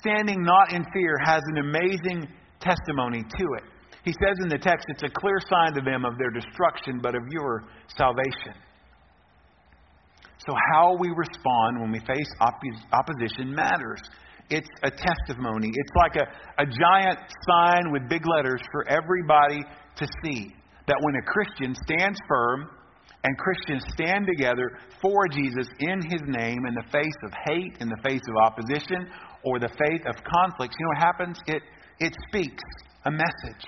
standing 0.00 0.42
not 0.42 0.72
in 0.72 0.84
fear 0.92 1.16
has 1.24 1.42
an 1.46 1.58
amazing 1.58 2.28
testimony 2.60 3.22
to 3.22 3.44
it. 3.58 3.64
He 4.04 4.12
says 4.12 4.36
in 4.42 4.48
the 4.48 4.58
text, 4.58 4.86
it's 4.88 5.02
a 5.02 5.12
clear 5.20 5.38
sign 5.50 5.74
to 5.74 5.82
them 5.82 6.04
of 6.04 6.16
their 6.18 6.30
destruction, 6.30 7.00
but 7.02 7.14
of 7.14 7.22
your 7.30 7.64
salvation. 7.88 8.54
So, 10.46 10.54
how 10.72 10.96
we 10.98 11.10
respond 11.10 11.80
when 11.80 11.92
we 11.92 12.00
face 12.00 12.30
opposition 12.40 13.54
matters. 13.54 14.00
It's 14.50 14.68
a 14.82 14.90
testimony. 14.90 15.68
It's 15.68 15.90
like 15.96 16.16
a, 16.16 16.62
a 16.62 16.64
giant 16.64 17.18
sign 17.50 17.92
with 17.92 18.08
big 18.08 18.26
letters 18.26 18.62
for 18.72 18.88
everybody 18.88 19.62
to 19.96 20.06
see 20.24 20.54
that 20.86 20.96
when 21.00 21.14
a 21.16 21.22
Christian 21.22 21.74
stands 21.84 22.18
firm 22.26 22.70
and 23.24 23.36
Christians 23.36 23.84
stand 23.92 24.26
together 24.26 24.78
for 25.02 25.26
Jesus 25.28 25.68
in 25.80 26.00
his 26.08 26.22
name 26.26 26.58
in 26.66 26.74
the 26.74 26.86
face 26.92 27.18
of 27.24 27.32
hate, 27.46 27.76
in 27.80 27.88
the 27.88 27.98
face 28.04 28.22
of 28.28 28.36
opposition, 28.44 29.10
or 29.44 29.58
the 29.58 29.68
face 29.68 30.02
of 30.06 30.14
conflicts, 30.24 30.76
you 30.78 30.84
know 30.84 30.90
what 30.90 30.98
happens? 30.98 31.38
It, 31.46 31.62
it 32.00 32.14
speaks 32.28 32.62
a 33.04 33.10
message. 33.10 33.66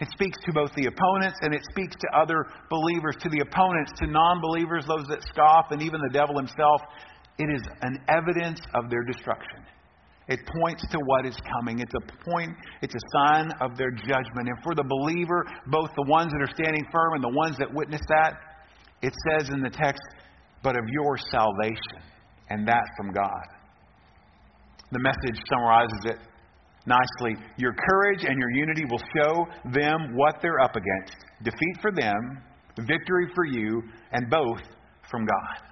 It 0.00 0.08
speaks 0.10 0.38
to 0.44 0.52
both 0.52 0.72
the 0.74 0.86
opponents 0.86 1.38
and 1.42 1.54
it 1.54 1.62
speaks 1.70 1.94
to 1.94 2.18
other 2.18 2.46
believers, 2.68 3.16
to 3.20 3.28
the 3.28 3.40
opponents, 3.40 3.92
to 4.00 4.06
non 4.06 4.40
believers, 4.40 4.84
those 4.86 5.06
that 5.08 5.22
scoff, 5.28 5.66
and 5.70 5.80
even 5.80 6.00
the 6.00 6.12
devil 6.12 6.36
himself. 6.36 6.80
It 7.38 7.48
is 7.54 7.62
an 7.82 7.98
evidence 8.08 8.60
of 8.74 8.90
their 8.90 9.04
destruction. 9.04 9.64
It 10.28 10.40
points 10.60 10.86
to 10.90 10.98
what 11.04 11.26
is 11.26 11.36
coming. 11.58 11.80
It's 11.80 11.94
a 11.94 12.30
point, 12.30 12.52
it's 12.80 12.94
a 12.94 13.18
sign 13.18 13.50
of 13.60 13.76
their 13.76 13.90
judgment. 13.90 14.48
And 14.48 14.56
for 14.62 14.74
the 14.74 14.84
believer, 14.84 15.44
both 15.66 15.90
the 15.96 16.06
ones 16.08 16.32
that 16.32 16.40
are 16.40 16.54
standing 16.54 16.84
firm 16.92 17.14
and 17.14 17.24
the 17.24 17.36
ones 17.36 17.56
that 17.58 17.72
witness 17.72 18.00
that, 18.08 18.34
it 19.02 19.12
says 19.28 19.48
in 19.48 19.62
the 19.62 19.70
text, 19.70 20.02
but 20.62 20.76
of 20.76 20.84
your 20.88 21.16
salvation, 21.30 22.06
and 22.50 22.66
that 22.68 22.84
from 22.96 23.12
God. 23.12 23.44
The 24.92 25.00
message 25.00 25.42
summarizes 25.50 26.04
it 26.04 26.18
nicely. 26.86 27.42
Your 27.56 27.74
courage 27.74 28.24
and 28.24 28.38
your 28.38 28.50
unity 28.50 28.84
will 28.84 29.02
show 29.16 29.46
them 29.72 30.14
what 30.14 30.36
they're 30.40 30.60
up 30.60 30.76
against 30.76 31.16
defeat 31.42 31.80
for 31.80 31.90
them, 31.90 32.42
victory 32.78 33.26
for 33.34 33.44
you, 33.44 33.82
and 34.12 34.30
both 34.30 34.60
from 35.10 35.26
God. 35.26 35.68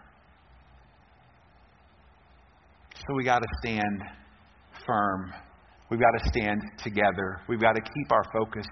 So 2.96 3.14
we 3.14 3.24
got 3.24 3.38
to 3.38 3.48
stand 3.62 4.02
firm. 4.86 5.32
We've 5.90 6.00
got 6.00 6.12
to 6.22 6.28
stand 6.30 6.62
together. 6.82 7.40
We've 7.48 7.60
got 7.60 7.74
to 7.74 7.80
keep 7.80 8.12
our 8.12 8.24
focus. 8.32 8.66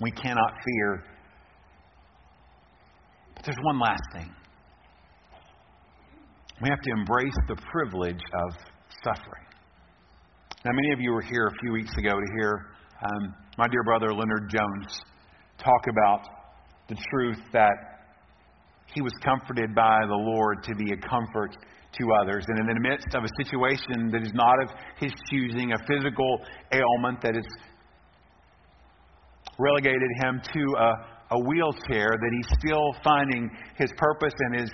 We 0.00 0.10
cannot 0.10 0.52
fear. 0.64 1.04
But 3.34 3.44
there's 3.44 3.58
one 3.62 3.80
last 3.80 4.02
thing. 4.12 4.30
We 6.62 6.68
have 6.68 6.80
to 6.80 6.90
embrace 6.92 7.36
the 7.48 7.56
privilege 7.70 8.20
of 8.32 8.54
suffering. 9.02 9.44
Now, 10.64 10.70
many 10.72 10.92
of 10.92 11.00
you 11.00 11.12
were 11.12 11.22
here 11.22 11.46
a 11.46 11.54
few 11.60 11.72
weeks 11.72 11.92
ago 11.98 12.10
to 12.10 12.32
hear 12.40 12.66
um, 13.02 13.34
my 13.58 13.66
dear 13.68 13.82
brother 13.82 14.14
Leonard 14.14 14.48
Jones 14.48 15.00
talk 15.58 15.86
about 15.88 16.22
the 16.88 16.96
truth 17.10 17.38
that 17.52 17.72
he 18.94 19.02
was 19.02 19.12
comforted 19.24 19.74
by 19.74 20.00
the 20.06 20.14
Lord 20.14 20.62
to 20.64 20.74
be 20.74 20.92
a 20.92 20.96
comfort 20.96 21.56
to 21.98 22.12
others. 22.20 22.44
And 22.48 22.58
in 22.58 22.66
the 22.74 22.80
midst 22.80 23.14
of 23.14 23.24
a 23.24 23.28
situation 23.42 24.10
that 24.12 24.22
is 24.22 24.32
not 24.34 24.62
of 24.62 24.70
his 24.98 25.12
choosing, 25.30 25.72
a 25.72 25.78
physical 25.86 26.40
ailment 26.72 27.20
that 27.22 27.34
has 27.34 27.44
relegated 29.58 30.10
him 30.22 30.40
to 30.52 30.62
a, 30.78 31.36
a 31.36 31.38
wheelchair, 31.38 32.08
that 32.10 32.32
he's 32.32 32.58
still 32.58 32.94
finding 33.02 33.50
his 33.76 33.90
purpose 33.96 34.34
and 34.38 34.60
his, 34.60 34.70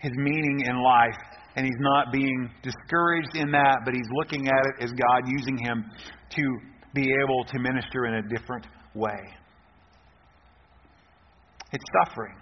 his 0.00 0.12
meaning 0.16 0.64
in 0.66 0.82
life. 0.82 1.16
And 1.56 1.66
he's 1.66 1.80
not 1.80 2.12
being 2.12 2.50
discouraged 2.62 3.34
in 3.34 3.50
that, 3.50 3.80
but 3.84 3.92
he's 3.94 4.08
looking 4.12 4.46
at 4.46 4.66
it 4.66 4.84
as 4.84 4.92
God 4.92 5.26
using 5.26 5.58
him 5.58 5.84
to 6.36 6.42
be 6.94 7.12
able 7.22 7.44
to 7.44 7.58
minister 7.58 8.06
in 8.06 8.14
a 8.14 8.22
different 8.22 8.66
way. 8.94 9.18
It's 11.72 11.84
suffering. 12.04 12.36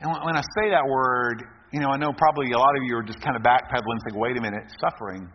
And 0.00 0.10
when 0.24 0.36
I 0.36 0.40
say 0.40 0.70
that 0.70 0.86
word, 0.86 1.42
you 1.72 1.80
know, 1.80 1.88
I 1.88 1.96
know 1.96 2.12
probably 2.12 2.50
a 2.52 2.58
lot 2.58 2.76
of 2.76 2.82
you 2.84 2.96
are 2.96 3.02
just 3.02 3.20
kind 3.20 3.36
of 3.36 3.42
backpedaling 3.42 3.98
saying, 4.08 4.18
wait 4.18 4.36
a 4.36 4.40
minute, 4.40 4.64
suffering. 4.80 5.28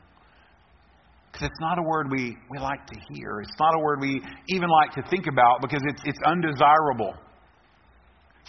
Because 1.31 1.47
it's 1.47 1.61
not 1.61 1.79
a 1.79 1.83
word 1.83 2.07
we, 2.11 2.37
we 2.49 2.59
like 2.59 2.85
to 2.87 2.95
hear. 3.11 3.39
It's 3.41 3.59
not 3.59 3.75
a 3.75 3.79
word 3.79 3.99
we 4.01 4.21
even 4.49 4.69
like 4.69 4.91
to 4.95 5.03
think 5.09 5.27
about 5.27 5.61
because 5.61 5.81
it's, 5.87 6.01
it's 6.05 6.19
undesirable. 6.25 7.13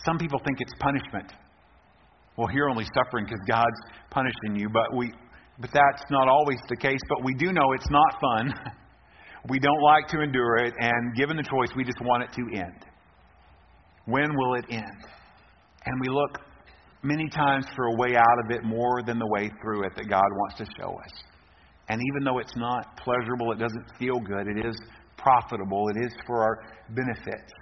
Some 0.04 0.18
people 0.18 0.40
think 0.44 0.60
it's 0.60 0.72
punishment. 0.80 1.32
Well, 2.36 2.48
here 2.48 2.68
only 2.68 2.84
suffering 2.94 3.24
because 3.24 3.40
God's 3.48 3.80
punishing 4.10 4.56
you, 4.56 4.68
but 4.68 4.94
we, 4.94 5.12
but 5.58 5.70
that's 5.72 6.02
not 6.10 6.28
always 6.28 6.58
the 6.68 6.76
case. 6.76 7.00
But 7.08 7.24
we 7.24 7.34
do 7.34 7.52
know 7.52 7.72
it's 7.72 7.90
not 7.90 8.20
fun. 8.20 8.52
we 9.48 9.58
don't 9.58 9.82
like 9.82 10.08
to 10.08 10.20
endure 10.20 10.58
it, 10.58 10.74
and 10.78 11.16
given 11.16 11.36
the 11.36 11.42
choice, 11.42 11.68
we 11.76 11.82
just 11.82 11.98
want 12.02 12.24
it 12.24 12.30
to 12.34 12.58
end. 12.58 12.84
When 14.04 14.36
will 14.36 14.54
it 14.54 14.66
end? 14.68 15.02
And 15.86 16.00
we 16.00 16.08
look 16.08 16.45
many 17.02 17.28
times 17.28 17.66
for 17.74 17.86
a 17.86 17.96
way 17.96 18.16
out 18.16 18.38
of 18.44 18.50
it 18.50 18.64
more 18.64 19.02
than 19.02 19.18
the 19.18 19.26
way 19.26 19.50
through 19.62 19.84
it 19.84 19.92
that 19.96 20.08
God 20.08 20.26
wants 20.30 20.58
to 20.58 20.66
show 20.78 20.90
us. 20.98 21.12
And 21.88 22.00
even 22.10 22.24
though 22.24 22.38
it's 22.38 22.56
not 22.56 22.96
pleasurable, 22.98 23.52
it 23.52 23.58
doesn't 23.58 23.86
feel 23.98 24.18
good, 24.18 24.48
it 24.48 24.66
is 24.66 24.76
profitable, 25.16 25.88
it 25.94 26.04
is 26.04 26.12
for 26.26 26.42
our 26.42 26.58
benefit. 26.90 27.52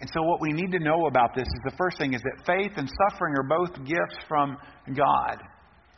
And 0.00 0.10
so, 0.12 0.22
what 0.22 0.42
we 0.42 0.52
need 0.52 0.72
to 0.72 0.78
know 0.78 1.06
about 1.06 1.34
this 1.34 1.46
is 1.46 1.60
the 1.64 1.76
first 1.78 1.96
thing 1.98 2.12
is 2.12 2.20
that 2.20 2.46
faith 2.46 2.72
and 2.76 2.90
suffering 3.08 3.34
are 3.34 3.48
both 3.48 3.74
gifts 3.86 4.18
from 4.28 4.58
God. 4.94 5.40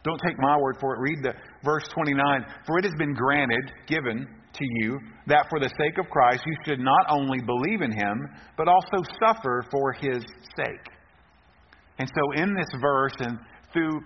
Don't 0.05 0.21
take 0.25 0.39
my 0.39 0.57
word 0.57 0.77
for 0.81 0.95
it. 0.95 1.01
Read 1.01 1.19
the 1.23 1.35
verse 1.65 1.83
29. 1.93 2.47
For 2.65 2.79
it 2.79 2.85
has 2.85 2.95
been 2.97 3.13
granted, 3.15 3.73
given 3.89 4.27
to 4.53 4.65
you, 4.77 5.01
that 5.27 5.47
for 5.51 5.59
the 5.59 5.69
sake 5.69 5.99
of 5.99 6.09
Christ 6.11 6.43
you 6.47 6.55
should 6.65 6.79
not 6.79 7.07
only 7.11 7.41
believe 7.41 7.83
in 7.83 7.91
him, 7.91 8.29
but 8.57 8.69
also 8.69 9.03
suffer 9.27 9.65
for 9.71 9.93
his 9.93 10.25
sake. 10.57 10.87
And 11.99 12.09
so, 12.09 12.43
in 12.43 12.55
this 12.55 12.69
verse 12.81 13.15
and 13.21 13.39
through 13.73 14.01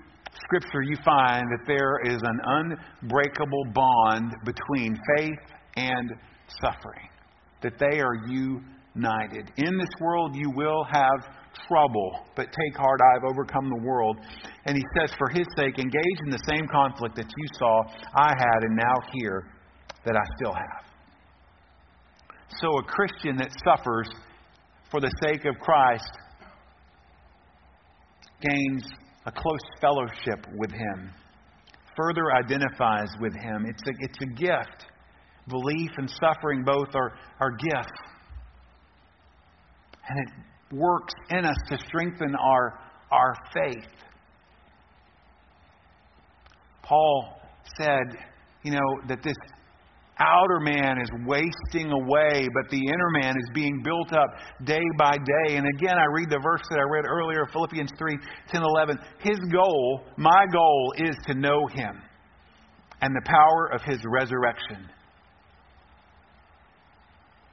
Scripture, 0.45 0.83
you 0.83 0.97
find 1.05 1.45
that 1.45 1.67
there 1.67 2.01
is 2.05 2.21
an 2.23 2.77
unbreakable 3.03 3.65
bond 3.75 4.35
between 4.45 4.99
faith 5.17 5.39
and 5.77 6.11
suffering, 6.61 7.09
that 7.63 7.79
they 7.79 8.01
are 8.01 8.15
united. 8.27 9.53
In 9.57 9.79
this 9.79 9.91
world, 10.01 10.35
you 10.35 10.51
will 10.57 10.85
have 10.91 11.35
trouble, 11.69 12.21
but 12.35 12.47
take 12.47 12.77
heart, 12.77 13.01
I 13.01 13.13
have 13.15 13.31
overcome 13.31 13.69
the 13.69 13.83
world. 13.87 14.17
And 14.65 14.77
he 14.77 14.83
says, 14.99 15.15
for 15.19 15.29
his 15.29 15.47
sake, 15.57 15.79
engage 15.79 16.19
in 16.25 16.31
the 16.31 16.43
same 16.49 16.67
conflict 16.69 17.17
that 17.17 17.27
you 17.37 17.47
saw 17.59 17.83
I 18.17 18.33
had 18.37 18.63
and 18.63 18.77
now 18.77 18.95
hear 19.13 19.49
that 20.05 20.17
I 20.17 20.25
still 20.37 20.55
have. 20.55 20.85
so 22.61 22.79
a 22.79 22.83
Christian 22.83 23.37
that 23.37 23.51
suffers 23.65 24.09
for 24.91 25.01
the 25.01 25.11
sake 25.23 25.45
of 25.45 25.59
Christ 25.61 26.11
gains 28.43 28.83
a 29.27 29.33
close 29.33 29.61
fellowship 29.81 30.47
with 30.57 30.71
Him, 30.71 31.11
further 31.97 32.33
identifies 32.45 33.09
with 33.21 33.35
Him. 33.35 33.67
It's 33.67 33.83
a, 33.87 33.93
it's 34.01 34.19
a 34.23 34.27
gift. 34.35 34.87
Belief 35.49 35.91
and 35.97 36.11
suffering 36.11 36.63
both 36.65 36.95
are, 36.95 37.13
are 37.41 37.51
gifts. 37.51 38.01
And 40.09 40.19
it 40.19 40.77
works 40.77 41.13
in 41.31 41.45
us 41.45 41.57
to 41.69 41.79
strengthen 41.87 42.35
our, 42.35 42.79
our 43.11 43.35
faith. 43.55 43.91
Paul 46.83 47.41
said, 47.79 48.19
you 48.63 48.73
know, 48.73 49.01
that 49.09 49.23
this 49.23 49.37
outer 50.23 50.61
man 50.61 50.99
is 50.99 51.09
wasting 51.27 51.91
away, 51.91 52.49
but 52.55 52.71
the 52.71 52.79
inner 52.79 53.11
man 53.21 53.35
is 53.37 53.51
being 53.53 53.83
built 53.83 54.13
up 54.13 54.29
day 54.65 54.85
by 54.99 55.13
day. 55.13 55.57
And 55.57 55.67
again, 55.67 55.99
I 55.99 56.07
read 56.13 56.31
the 56.31 56.41
verse 56.43 56.63
that 56.71 56.79
I 56.79 56.83
read 56.83 57.05
earlier, 57.07 57.47
Philippians 57.53 57.91
3 57.99 58.17
10, 58.51 58.63
11. 58.63 58.99
His 59.19 59.39
goal, 59.53 60.03
my 60.17 60.47
goal, 60.53 60.95
is 60.97 61.17
to 61.27 61.35
know 61.35 61.67
him 61.67 62.01
and 63.01 63.15
the 63.15 63.23
power 63.27 63.71
of 63.75 63.83
his 63.83 63.99
resurrection. 64.07 64.89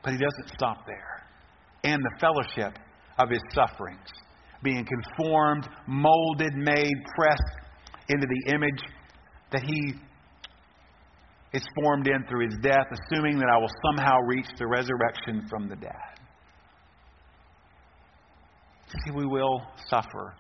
But 0.04 0.14
he 0.14 0.20
doesn't 0.20 0.56
stop 0.56 0.86
there. 0.86 1.24
And 1.84 2.02
the 2.02 2.20
fellowship 2.20 2.78
of 3.18 3.30
his 3.30 3.42
sufferings, 3.54 4.08
being 4.64 4.86
conformed, 4.86 5.68
molded, 5.88 6.54
made, 6.56 6.94
pressed 7.16 7.42
into 8.10 8.28
the 8.28 8.54
image 8.54 8.82
that 9.52 9.64
he 9.64 9.96
is 11.54 11.64
formed 11.76 12.08
in 12.08 12.24
through 12.28 12.46
his 12.46 12.58
death, 12.62 12.86
assuming 12.92 13.40
that 13.40 13.50
I 13.52 13.58
will 13.58 13.72
somehow 13.88 14.18
reach 14.28 14.48
the 14.58 14.68
resurrection 14.68 15.48
from 15.50 15.68
the 15.68 15.76
dead. 15.76 16.20
See, 19.06 19.12
we 19.12 19.26
will 19.26 19.62
suffer. 19.88 20.34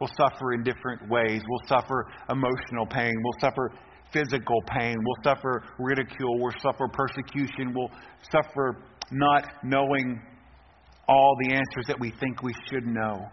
We'll 0.00 0.10
suffer 0.18 0.52
in 0.52 0.62
different 0.62 1.08
ways. 1.08 1.42
We'll 1.48 1.68
suffer 1.68 2.06
emotional 2.28 2.86
pain. 2.86 3.12
We'll 3.22 3.40
suffer 3.40 3.72
physical 4.12 4.60
pain. 4.78 4.96
We'll 4.98 5.34
suffer 5.34 5.64
ridicule. 5.78 6.40
We'll 6.40 6.52
suffer 6.60 6.88
persecution. 6.88 7.72
We'll 7.74 7.90
suffer 8.30 8.76
not 9.10 9.44
knowing 9.62 10.20
all 11.08 11.36
the 11.40 11.54
answers 11.54 11.86
that 11.86 11.98
we 11.98 12.10
think 12.20 12.42
we 12.42 12.54
should 12.70 12.86
know. 12.86 13.26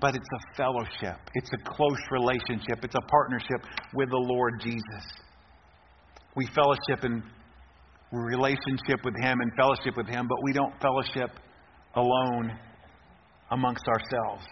But 0.00 0.14
it's 0.14 0.28
a 0.34 0.56
fellowship, 0.56 1.18
it's 1.34 1.50
a 1.52 1.70
close 1.70 2.00
relationship, 2.10 2.84
it's 2.84 2.94
a 2.94 3.08
partnership 3.08 3.64
with 3.94 4.10
the 4.10 4.18
Lord 4.18 4.60
Jesus. 4.60 5.04
We 6.36 6.46
fellowship 6.54 7.04
in 7.04 7.22
relationship 8.12 9.04
with 9.04 9.14
Him 9.20 9.40
and 9.40 9.50
fellowship 9.56 9.96
with 9.96 10.08
Him, 10.08 10.26
but 10.28 10.38
we 10.42 10.52
don't 10.52 10.74
fellowship 10.80 11.30
alone 11.94 12.58
amongst 13.50 13.84
ourselves. 13.86 14.44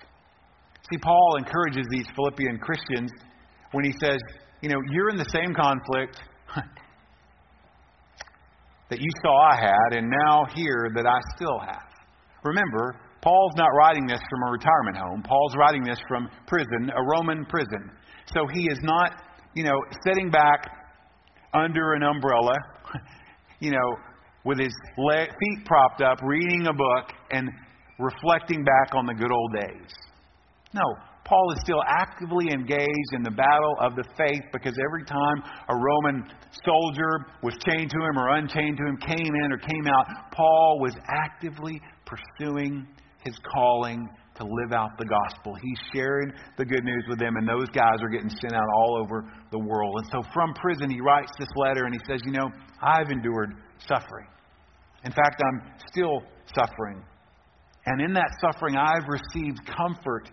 See, 0.91 0.99
Paul 0.99 1.37
encourages 1.39 1.87
these 1.91 2.07
Philippian 2.15 2.59
Christians 2.59 3.11
when 3.73 3.85
he 3.85 3.93
says, 4.03 4.19
you 4.61 4.69
know, 4.69 4.81
you're 4.91 5.11
in 5.11 5.17
the 5.17 5.29
same 5.31 5.55
conflict 5.55 6.21
that 8.91 9.01
you 9.01 9.09
saw 9.25 9.51
I 9.51 9.57
had, 9.57 9.97
and 9.99 10.11
now 10.11 10.45
here 10.55 10.91
that 10.95 11.07
I 11.07 11.19
still 11.37 11.59
have. 11.61 11.89
Remember, 12.45 12.97
Paul's 13.23 13.55
not 13.57 13.69
writing 13.69 14.07
this 14.07 14.21
from 14.29 14.49
a 14.49 14.51
retirement 14.51 14.97
home. 14.97 15.23
Paul's 15.23 15.55
writing 15.57 15.85
this 15.85 16.01
from 16.09 16.29
prison, 16.47 16.91
a 16.95 17.03
Roman 17.03 17.45
prison. 17.47 17.91
So 18.35 18.47
he 18.53 18.67
is 18.67 18.79
not, 18.83 19.23
you 19.55 19.65
know, 19.65 19.79
sitting 20.07 20.31
back 20.31 20.69
under 21.55 21.95
an 21.95 22.03
umbrella, 22.03 22.55
you 23.61 23.71
know, 23.71 23.97
with 24.45 24.59
his 24.59 24.75
feet 24.97 25.65
propped 25.65 26.03
up, 26.03 26.19
reading 26.23 26.67
a 26.67 26.73
book 26.73 27.13
and 27.31 27.49
reflecting 27.99 28.65
back 28.65 28.95
on 28.95 29.07
the 29.07 29.15
good 29.15 29.31
old 29.31 29.53
days. 29.55 29.91
No, 30.75 30.83
Paul 31.25 31.53
is 31.53 31.61
still 31.63 31.83
actively 31.87 32.51
engaged 32.53 33.13
in 33.13 33.23
the 33.23 33.31
battle 33.31 33.77
of 33.81 33.95
the 33.95 34.05
faith 34.17 34.43
because 34.53 34.75
every 34.89 35.05
time 35.05 35.43
a 35.69 35.75
Roman 35.75 36.25
soldier 36.65 37.27
was 37.43 37.55
chained 37.65 37.91
to 37.91 37.97
him 37.97 38.19
or 38.19 38.37
unchained 38.37 38.79
to 38.79 38.85
him, 38.85 38.97
came 38.97 39.33
in 39.45 39.53
or 39.53 39.59
came 39.59 39.87
out, 39.87 40.33
Paul 40.33 40.81
was 40.81 40.95
actively 41.09 41.81
pursuing 42.05 42.87
his 43.25 43.35
calling 43.55 44.09
to 44.43 44.49
live 44.63 44.73
out 44.73 44.99
the 44.99 45.07
gospel. 45.07 45.55
He's 45.55 45.79
sharing 45.95 46.33
the 46.59 46.65
good 46.65 46.85
news 46.85 47.05
with 47.09 47.19
them, 47.19 47.37
and 47.37 47.47
those 47.47 47.69
guys 47.71 48.03
are 48.03 48.09
getting 48.09 48.31
sent 48.31 48.55
out 48.55 48.67
all 48.77 48.99
over 49.01 49.25
the 49.51 49.59
world. 49.59 49.95
And 49.99 50.07
so 50.11 50.29
from 50.35 50.55
prison, 50.55 50.91
he 50.91 51.01
writes 51.01 51.31
this 51.39 51.49
letter 51.57 51.85
and 51.85 51.95
he 51.95 52.01
says, 52.07 52.21
You 52.25 52.33
know, 52.33 52.49
I've 52.81 53.11
endured 53.11 53.55
suffering. 53.87 54.27
In 55.05 55.13
fact, 55.13 55.43
I'm 55.43 55.73
still 55.91 56.23
suffering. 56.55 57.03
And 57.87 58.01
in 58.01 58.13
that 58.15 58.31
suffering, 58.41 58.77
I've 58.77 59.07
received 59.09 59.59
comfort. 59.67 60.31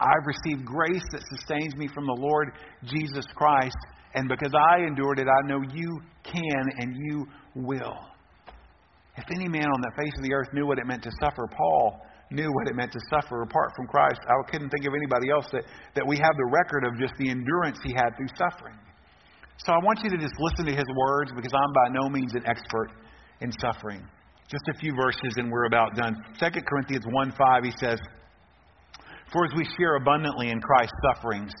I've 0.00 0.26
received 0.26 0.64
grace 0.64 1.04
that 1.12 1.22
sustains 1.36 1.74
me 1.76 1.88
from 1.88 2.06
the 2.06 2.16
Lord 2.18 2.52
Jesus 2.84 3.26
Christ. 3.34 3.76
And 4.14 4.28
because 4.28 4.52
I 4.72 4.78
endured 4.86 5.18
it, 5.18 5.26
I 5.28 5.46
know 5.46 5.60
you 5.72 6.00
can 6.24 6.64
and 6.78 6.96
you 6.96 7.26
will. 7.54 7.98
If 9.16 9.24
any 9.34 9.48
man 9.48 9.66
on 9.66 9.80
the 9.80 9.90
face 9.96 10.12
of 10.16 10.22
the 10.22 10.32
earth 10.32 10.48
knew 10.52 10.66
what 10.66 10.78
it 10.78 10.86
meant 10.86 11.02
to 11.02 11.10
suffer, 11.20 11.46
Paul 11.48 12.00
knew 12.30 12.50
what 12.52 12.68
it 12.68 12.76
meant 12.76 12.92
to 12.92 13.00
suffer 13.10 13.42
apart 13.42 13.72
from 13.76 13.86
Christ. 13.86 14.20
I 14.28 14.34
couldn't 14.50 14.70
think 14.70 14.86
of 14.86 14.92
anybody 14.94 15.30
else 15.30 15.46
that, 15.52 15.64
that 15.94 16.06
we 16.06 16.16
have 16.16 16.36
the 16.36 16.48
record 16.52 16.84
of 16.84 16.98
just 17.00 17.14
the 17.18 17.30
endurance 17.30 17.78
he 17.82 17.92
had 17.94 18.16
through 18.16 18.28
suffering. 18.36 18.76
So 19.64 19.72
I 19.72 19.78
want 19.82 20.00
you 20.04 20.10
to 20.10 20.18
just 20.18 20.34
listen 20.38 20.66
to 20.66 20.76
his 20.76 20.86
words 20.94 21.32
because 21.34 21.52
I'm 21.52 21.72
by 21.72 21.88
no 21.90 22.08
means 22.08 22.34
an 22.34 22.44
expert 22.46 22.90
in 23.40 23.50
suffering. 23.60 24.06
Just 24.48 24.64
a 24.68 24.78
few 24.78 24.94
verses 24.94 25.34
and 25.36 25.50
we're 25.50 25.66
about 25.66 25.94
done. 25.96 26.16
2 26.38 26.46
Corinthians 26.62 27.04
1 27.10 27.32
5, 27.32 27.64
he 27.64 27.72
says, 27.80 27.98
For 29.32 29.44
as 29.44 29.52
we 29.56 29.64
share 29.78 29.96
abundantly 29.96 30.50
in 30.50 30.60
Christ's 30.60 30.94
sufferings, 31.02 31.52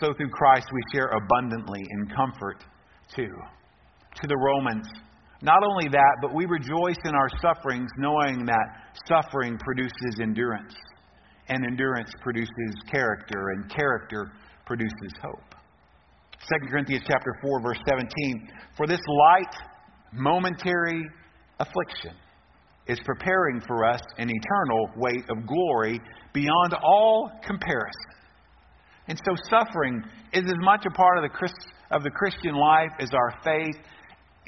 so 0.00 0.12
through 0.14 0.30
Christ 0.30 0.66
we 0.72 0.80
share 0.92 1.08
abundantly 1.08 1.80
in 1.90 2.08
comfort 2.14 2.64
too. 3.14 3.34
To 4.20 4.26
the 4.26 4.36
Romans, 4.36 4.86
not 5.42 5.62
only 5.64 5.88
that, 5.88 6.16
but 6.20 6.34
we 6.34 6.46
rejoice 6.46 6.98
in 7.04 7.14
our 7.14 7.28
sufferings, 7.40 7.88
knowing 7.96 8.44
that 8.46 8.96
suffering 9.06 9.58
produces 9.58 10.18
endurance, 10.20 10.74
and 11.48 11.64
endurance 11.64 12.10
produces 12.22 12.74
character, 12.90 13.50
and 13.50 13.70
character 13.70 14.32
produces 14.66 15.12
hope. 15.22 15.54
2 16.60 16.68
Corinthians 16.68 17.04
chapter 17.08 17.34
4 17.42 17.60
verse 17.60 17.78
17 17.88 18.48
for 18.76 18.86
this 18.86 19.00
light 19.08 19.54
momentary 20.12 21.02
affliction 21.58 22.14
is 22.86 22.98
preparing 23.04 23.60
for 23.66 23.84
us 23.84 24.00
an 24.18 24.30
eternal 24.30 24.88
weight 24.96 25.24
of 25.28 25.46
glory 25.46 26.00
beyond 26.32 26.74
all 26.82 27.30
comparison. 27.44 27.90
And 29.08 29.20
so 29.24 29.34
suffering 29.50 30.02
is 30.32 30.44
as 30.44 30.56
much 30.60 30.86
a 30.86 30.90
part 30.90 31.18
of 31.18 31.22
the 31.22 31.28
Christ, 31.28 31.54
of 31.90 32.02
the 32.02 32.10
Christian 32.10 32.54
life 32.54 32.92
as 32.98 33.10
our 33.12 33.34
faith 33.42 33.76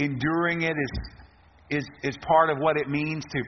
enduring 0.00 0.62
it 0.62 0.74
is, 0.76 1.78
is, 1.78 1.84
is 2.02 2.16
part 2.26 2.50
of 2.50 2.58
what 2.58 2.76
it 2.76 2.88
means 2.88 3.24
to, 3.30 3.42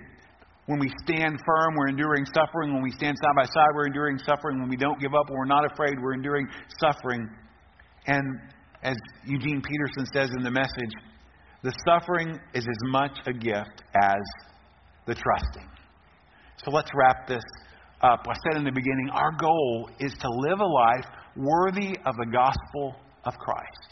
when 0.66 0.78
we 0.78 0.92
stand 1.04 1.38
firm, 1.44 1.74
we're 1.76 1.88
enduring 1.88 2.24
suffering. 2.26 2.72
When 2.72 2.82
we 2.82 2.92
stand 2.92 3.16
side 3.18 3.34
by 3.34 3.44
side, 3.44 3.70
we're 3.74 3.86
enduring 3.86 4.18
suffering. 4.18 4.60
When 4.60 4.68
we 4.68 4.76
don't 4.76 5.00
give 5.00 5.14
up, 5.14 5.28
we're 5.28 5.44
not 5.44 5.70
afraid, 5.72 5.94
we're 6.00 6.14
enduring 6.14 6.46
suffering. 6.78 7.28
And 8.06 8.22
as 8.82 8.96
Eugene 9.26 9.60
Peterson 9.60 10.06
says 10.12 10.30
in 10.36 10.44
the 10.44 10.50
message, 10.50 10.92
the 11.62 11.72
suffering 11.86 12.38
is 12.54 12.64
as 12.64 12.90
much 12.90 13.18
a 13.26 13.32
gift 13.32 13.82
as 13.94 14.20
the 15.06 15.14
trusting. 15.14 15.68
So 16.64 16.70
let's 16.70 16.90
wrap 16.94 17.26
this 17.26 17.42
up. 18.02 18.24
I 18.28 18.34
said 18.46 18.58
in 18.58 18.64
the 18.64 18.72
beginning, 18.72 19.10
our 19.12 19.32
goal 19.32 19.90
is 20.00 20.12
to 20.12 20.28
live 20.28 20.60
a 20.60 20.64
life 20.64 21.06
worthy 21.36 21.96
of 22.04 22.14
the 22.16 22.26
gospel 22.32 22.96
of 23.24 23.34
Christ. 23.34 23.91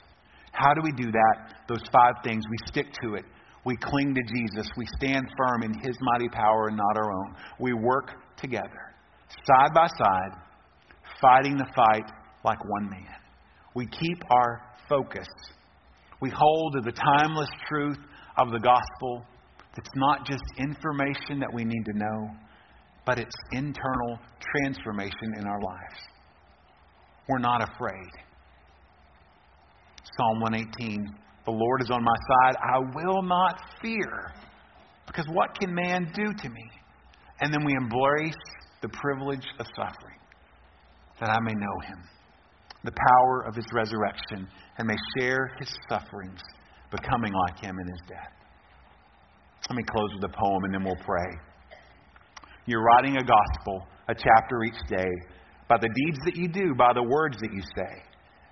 How 0.60 0.74
do 0.74 0.82
we 0.82 0.92
do 0.92 1.10
that? 1.10 1.54
Those 1.68 1.82
five 1.90 2.14
things. 2.22 2.44
We 2.50 2.56
stick 2.66 2.86
to 3.02 3.14
it. 3.14 3.24
We 3.64 3.76
cling 3.76 4.14
to 4.14 4.22
Jesus. 4.22 4.70
We 4.76 4.86
stand 5.00 5.26
firm 5.36 5.62
in 5.62 5.72
His 5.72 5.96
mighty 6.00 6.28
power 6.28 6.68
and 6.68 6.76
not 6.76 6.96
our 6.96 7.10
own. 7.10 7.34
We 7.58 7.72
work 7.72 8.10
together, 8.36 8.94
side 9.46 9.72
by 9.74 9.86
side, 9.86 10.38
fighting 11.20 11.56
the 11.56 11.66
fight 11.74 12.10
like 12.44 12.58
one 12.64 12.90
man. 12.90 13.16
We 13.74 13.86
keep 13.86 14.22
our 14.30 14.62
focus. 14.88 15.28
We 16.20 16.30
hold 16.30 16.74
to 16.74 16.80
the 16.82 16.92
timeless 16.92 17.48
truth 17.68 17.98
of 18.36 18.50
the 18.50 18.58
gospel 18.58 19.24
that's 19.74 19.90
not 19.94 20.26
just 20.26 20.42
information 20.58 21.38
that 21.40 21.52
we 21.52 21.64
need 21.64 21.84
to 21.84 21.96
know, 21.96 22.30
but 23.06 23.18
it's 23.18 23.30
internal 23.52 24.18
transformation 24.56 25.38
in 25.38 25.46
our 25.46 25.60
lives. 25.60 26.00
We're 27.28 27.38
not 27.38 27.62
afraid. 27.62 28.10
Psalm 30.16 30.40
118 30.40 31.14
The 31.44 31.50
Lord 31.50 31.82
is 31.82 31.90
on 31.90 32.02
my 32.02 32.14
side. 32.28 32.56
I 32.62 32.78
will 32.94 33.22
not 33.22 33.60
fear. 33.82 34.32
Because 35.06 35.26
what 35.32 35.58
can 35.58 35.74
man 35.74 36.10
do 36.14 36.32
to 36.32 36.48
me? 36.48 36.70
And 37.40 37.52
then 37.52 37.64
we 37.64 37.72
embrace 37.72 38.34
the 38.82 38.88
privilege 38.88 39.46
of 39.58 39.66
suffering 39.74 40.18
that 41.20 41.30
I 41.30 41.38
may 41.42 41.52
know 41.52 41.80
him, 41.86 41.98
the 42.84 42.92
power 42.92 43.44
of 43.46 43.54
his 43.54 43.66
resurrection, 43.72 44.48
and 44.78 44.88
may 44.88 44.96
share 45.18 45.50
his 45.58 45.68
sufferings, 45.88 46.40
becoming 46.90 47.32
like 47.46 47.58
him 47.60 47.76
in 47.78 47.86
his 47.86 48.00
death. 48.08 48.32
Let 49.68 49.76
me 49.76 49.82
close 49.82 50.10
with 50.14 50.24
a 50.24 50.34
poem 50.34 50.64
and 50.64 50.74
then 50.74 50.84
we'll 50.84 51.04
pray. 51.04 51.30
You're 52.66 52.82
writing 52.82 53.16
a 53.16 53.24
gospel, 53.24 53.86
a 54.08 54.14
chapter 54.14 54.64
each 54.64 54.88
day, 54.88 55.10
by 55.68 55.76
the 55.80 55.88
deeds 55.88 56.18
that 56.24 56.36
you 56.36 56.48
do, 56.48 56.74
by 56.74 56.92
the 56.94 57.02
words 57.02 57.36
that 57.40 57.52
you 57.52 57.62
say. 57.76 58.02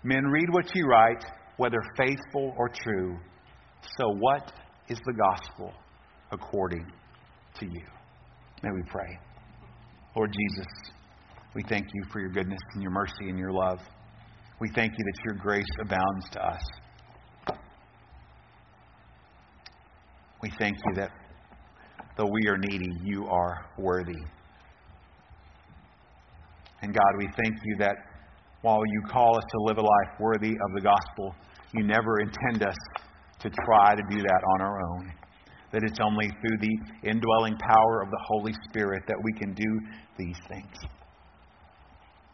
Men 0.05 0.25
read 0.27 0.49
what 0.51 0.75
you 0.75 0.87
write, 0.87 1.25
whether 1.59 1.79
faithful 1.97 2.55
or 2.57 2.69
true. 2.69 3.19
So, 3.99 4.09
what 4.19 4.53
is 4.89 4.99
the 5.05 5.13
gospel 5.13 5.73
according 6.33 6.91
to 7.61 7.67
you? 7.67 7.85
May 8.63 8.71
we 8.73 8.83
pray. 8.89 9.19
Lord 10.17 10.33
Jesus, 10.33 10.67
we 11.55 11.63
thank 11.69 11.87
you 11.93 12.03
for 12.11 12.21
your 12.21 12.31
goodness 12.31 12.61
and 12.75 12.83
your 12.83 12.91
mercy 12.91 13.29
and 13.29 13.39
your 13.39 13.53
love. 13.53 13.79
We 14.61 14.69
thank 14.75 14.93
you 14.99 15.05
that 15.05 15.25
your 15.25 15.35
grace 15.35 15.65
abounds 15.81 16.29
to 16.33 16.45
us. 16.45 16.63
We 20.43 20.51
thank 20.59 20.77
you 20.77 20.95
that 20.97 21.11
though 22.17 22.31
we 22.31 22.49
are 22.49 22.57
needy, 22.57 22.91
you 23.05 23.27
are 23.27 23.67
worthy. 23.77 24.21
And 26.83 26.95
God, 26.95 27.13
we 27.19 27.29
thank 27.43 27.57
you 27.65 27.77
that 27.79 27.97
while 28.63 28.81
you 28.93 29.03
call 29.11 29.37
us 29.37 29.45
to 29.51 29.59
live 29.63 29.79
a 29.79 29.83
life 29.83 30.21
worthy 30.21 30.51
of 30.51 30.75
the 30.75 30.81
gospel, 30.81 31.35
you 31.75 31.85
never 31.85 32.21
intend 32.21 32.63
us 32.63 32.77
to 33.41 33.51
try 33.65 33.95
to 33.95 34.03
do 34.11 34.23
that 34.23 34.43
on 34.55 34.61
our 34.63 34.81
own. 34.91 35.13
That 35.73 35.83
it's 35.85 35.99
only 36.01 36.29
through 36.41 36.59
the 36.61 37.09
indwelling 37.11 37.57
power 37.59 38.03
of 38.03 38.11
the 38.11 38.21
Holy 38.27 38.55
Spirit 38.69 39.03
that 39.07 39.17
we 39.23 39.33
can 39.35 39.53
do 39.53 39.81
these 40.19 40.39
things. 40.49 40.75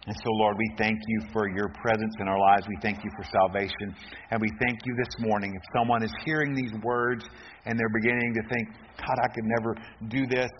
And 0.07 0.15
so, 0.15 0.31
Lord, 0.33 0.57
we 0.59 0.71
thank 0.77 0.99
you 1.09 1.21
for 1.33 1.49
your 1.49 1.69
presence 1.81 2.15
in 2.21 2.29
our 2.29 2.39
lives. 2.39 2.67
We 2.69 2.77
thank 2.83 3.03
you 3.03 3.11
for 3.17 3.25
salvation. 3.25 3.97
And 4.31 4.41
we 4.41 4.51
thank 4.61 4.79
you 4.85 4.95
this 4.97 5.27
morning. 5.27 5.53
If 5.55 5.63
someone 5.75 6.03
is 6.03 6.13
hearing 6.25 6.55
these 6.55 6.73
words 6.83 7.25
and 7.65 7.79
they're 7.79 7.95
beginning 8.03 8.35
to 8.35 8.43
think, 8.49 8.69
God, 8.99 9.17
I 9.25 9.29
could 9.35 9.45
never 9.45 9.75
do 10.09 10.27
this. 10.27 10.51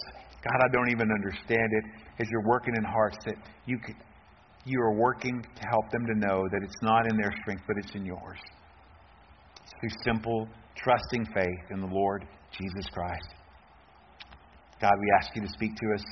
God, 0.43 0.61
I 0.65 0.69
don't 0.73 0.91
even 0.91 1.11
understand 1.13 1.71
it. 1.73 1.85
As 2.21 2.27
you're 2.31 2.47
working 2.47 2.75
in 2.77 2.85
hearts, 2.85 3.19
that 3.27 3.37
you 3.67 3.79
could, 3.79 3.97
you 4.65 4.81
are 4.81 4.99
working 4.99 5.43
to 5.43 5.63
help 5.69 5.91
them 5.93 6.07
to 6.07 6.15
know 6.27 6.43
that 6.51 6.63
it's 6.63 6.83
not 6.83 7.07
in 7.11 7.17
their 7.17 7.33
strength, 7.43 7.65
but 7.69 7.77
it's 7.77 7.95
in 7.95 8.07
yours. 8.07 8.41
Through 9.85 10.15
simple, 10.15 10.49
trusting 10.77 11.27
faith 11.35 11.71
in 11.71 11.81
the 11.81 11.87
Lord 11.87 12.25
Jesus 12.59 12.87
Christ. 12.91 13.29
God, 14.81 14.93
we 14.99 15.07
ask 15.21 15.37
you 15.37 15.43
to 15.43 15.49
speak 15.49 15.77
to 15.77 15.87
us. 15.95 16.03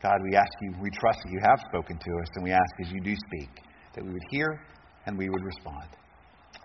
God, 0.00 0.18
we 0.22 0.36
ask 0.36 0.52
you, 0.60 0.72
we 0.80 0.88
trust 0.90 1.18
that 1.24 1.32
you 1.32 1.40
have 1.42 1.58
spoken 1.68 1.98
to 1.98 2.10
us, 2.22 2.28
and 2.36 2.44
we 2.44 2.52
ask 2.52 2.70
as 2.80 2.92
you 2.92 3.00
do 3.00 3.16
speak 3.16 3.50
that 3.96 4.04
we 4.04 4.12
would 4.12 4.22
hear 4.30 4.60
and 5.06 5.18
we 5.18 5.28
would 5.28 5.42
respond. 5.42 5.88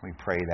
We 0.04 0.12
pray 0.20 0.38
that. 0.38 0.46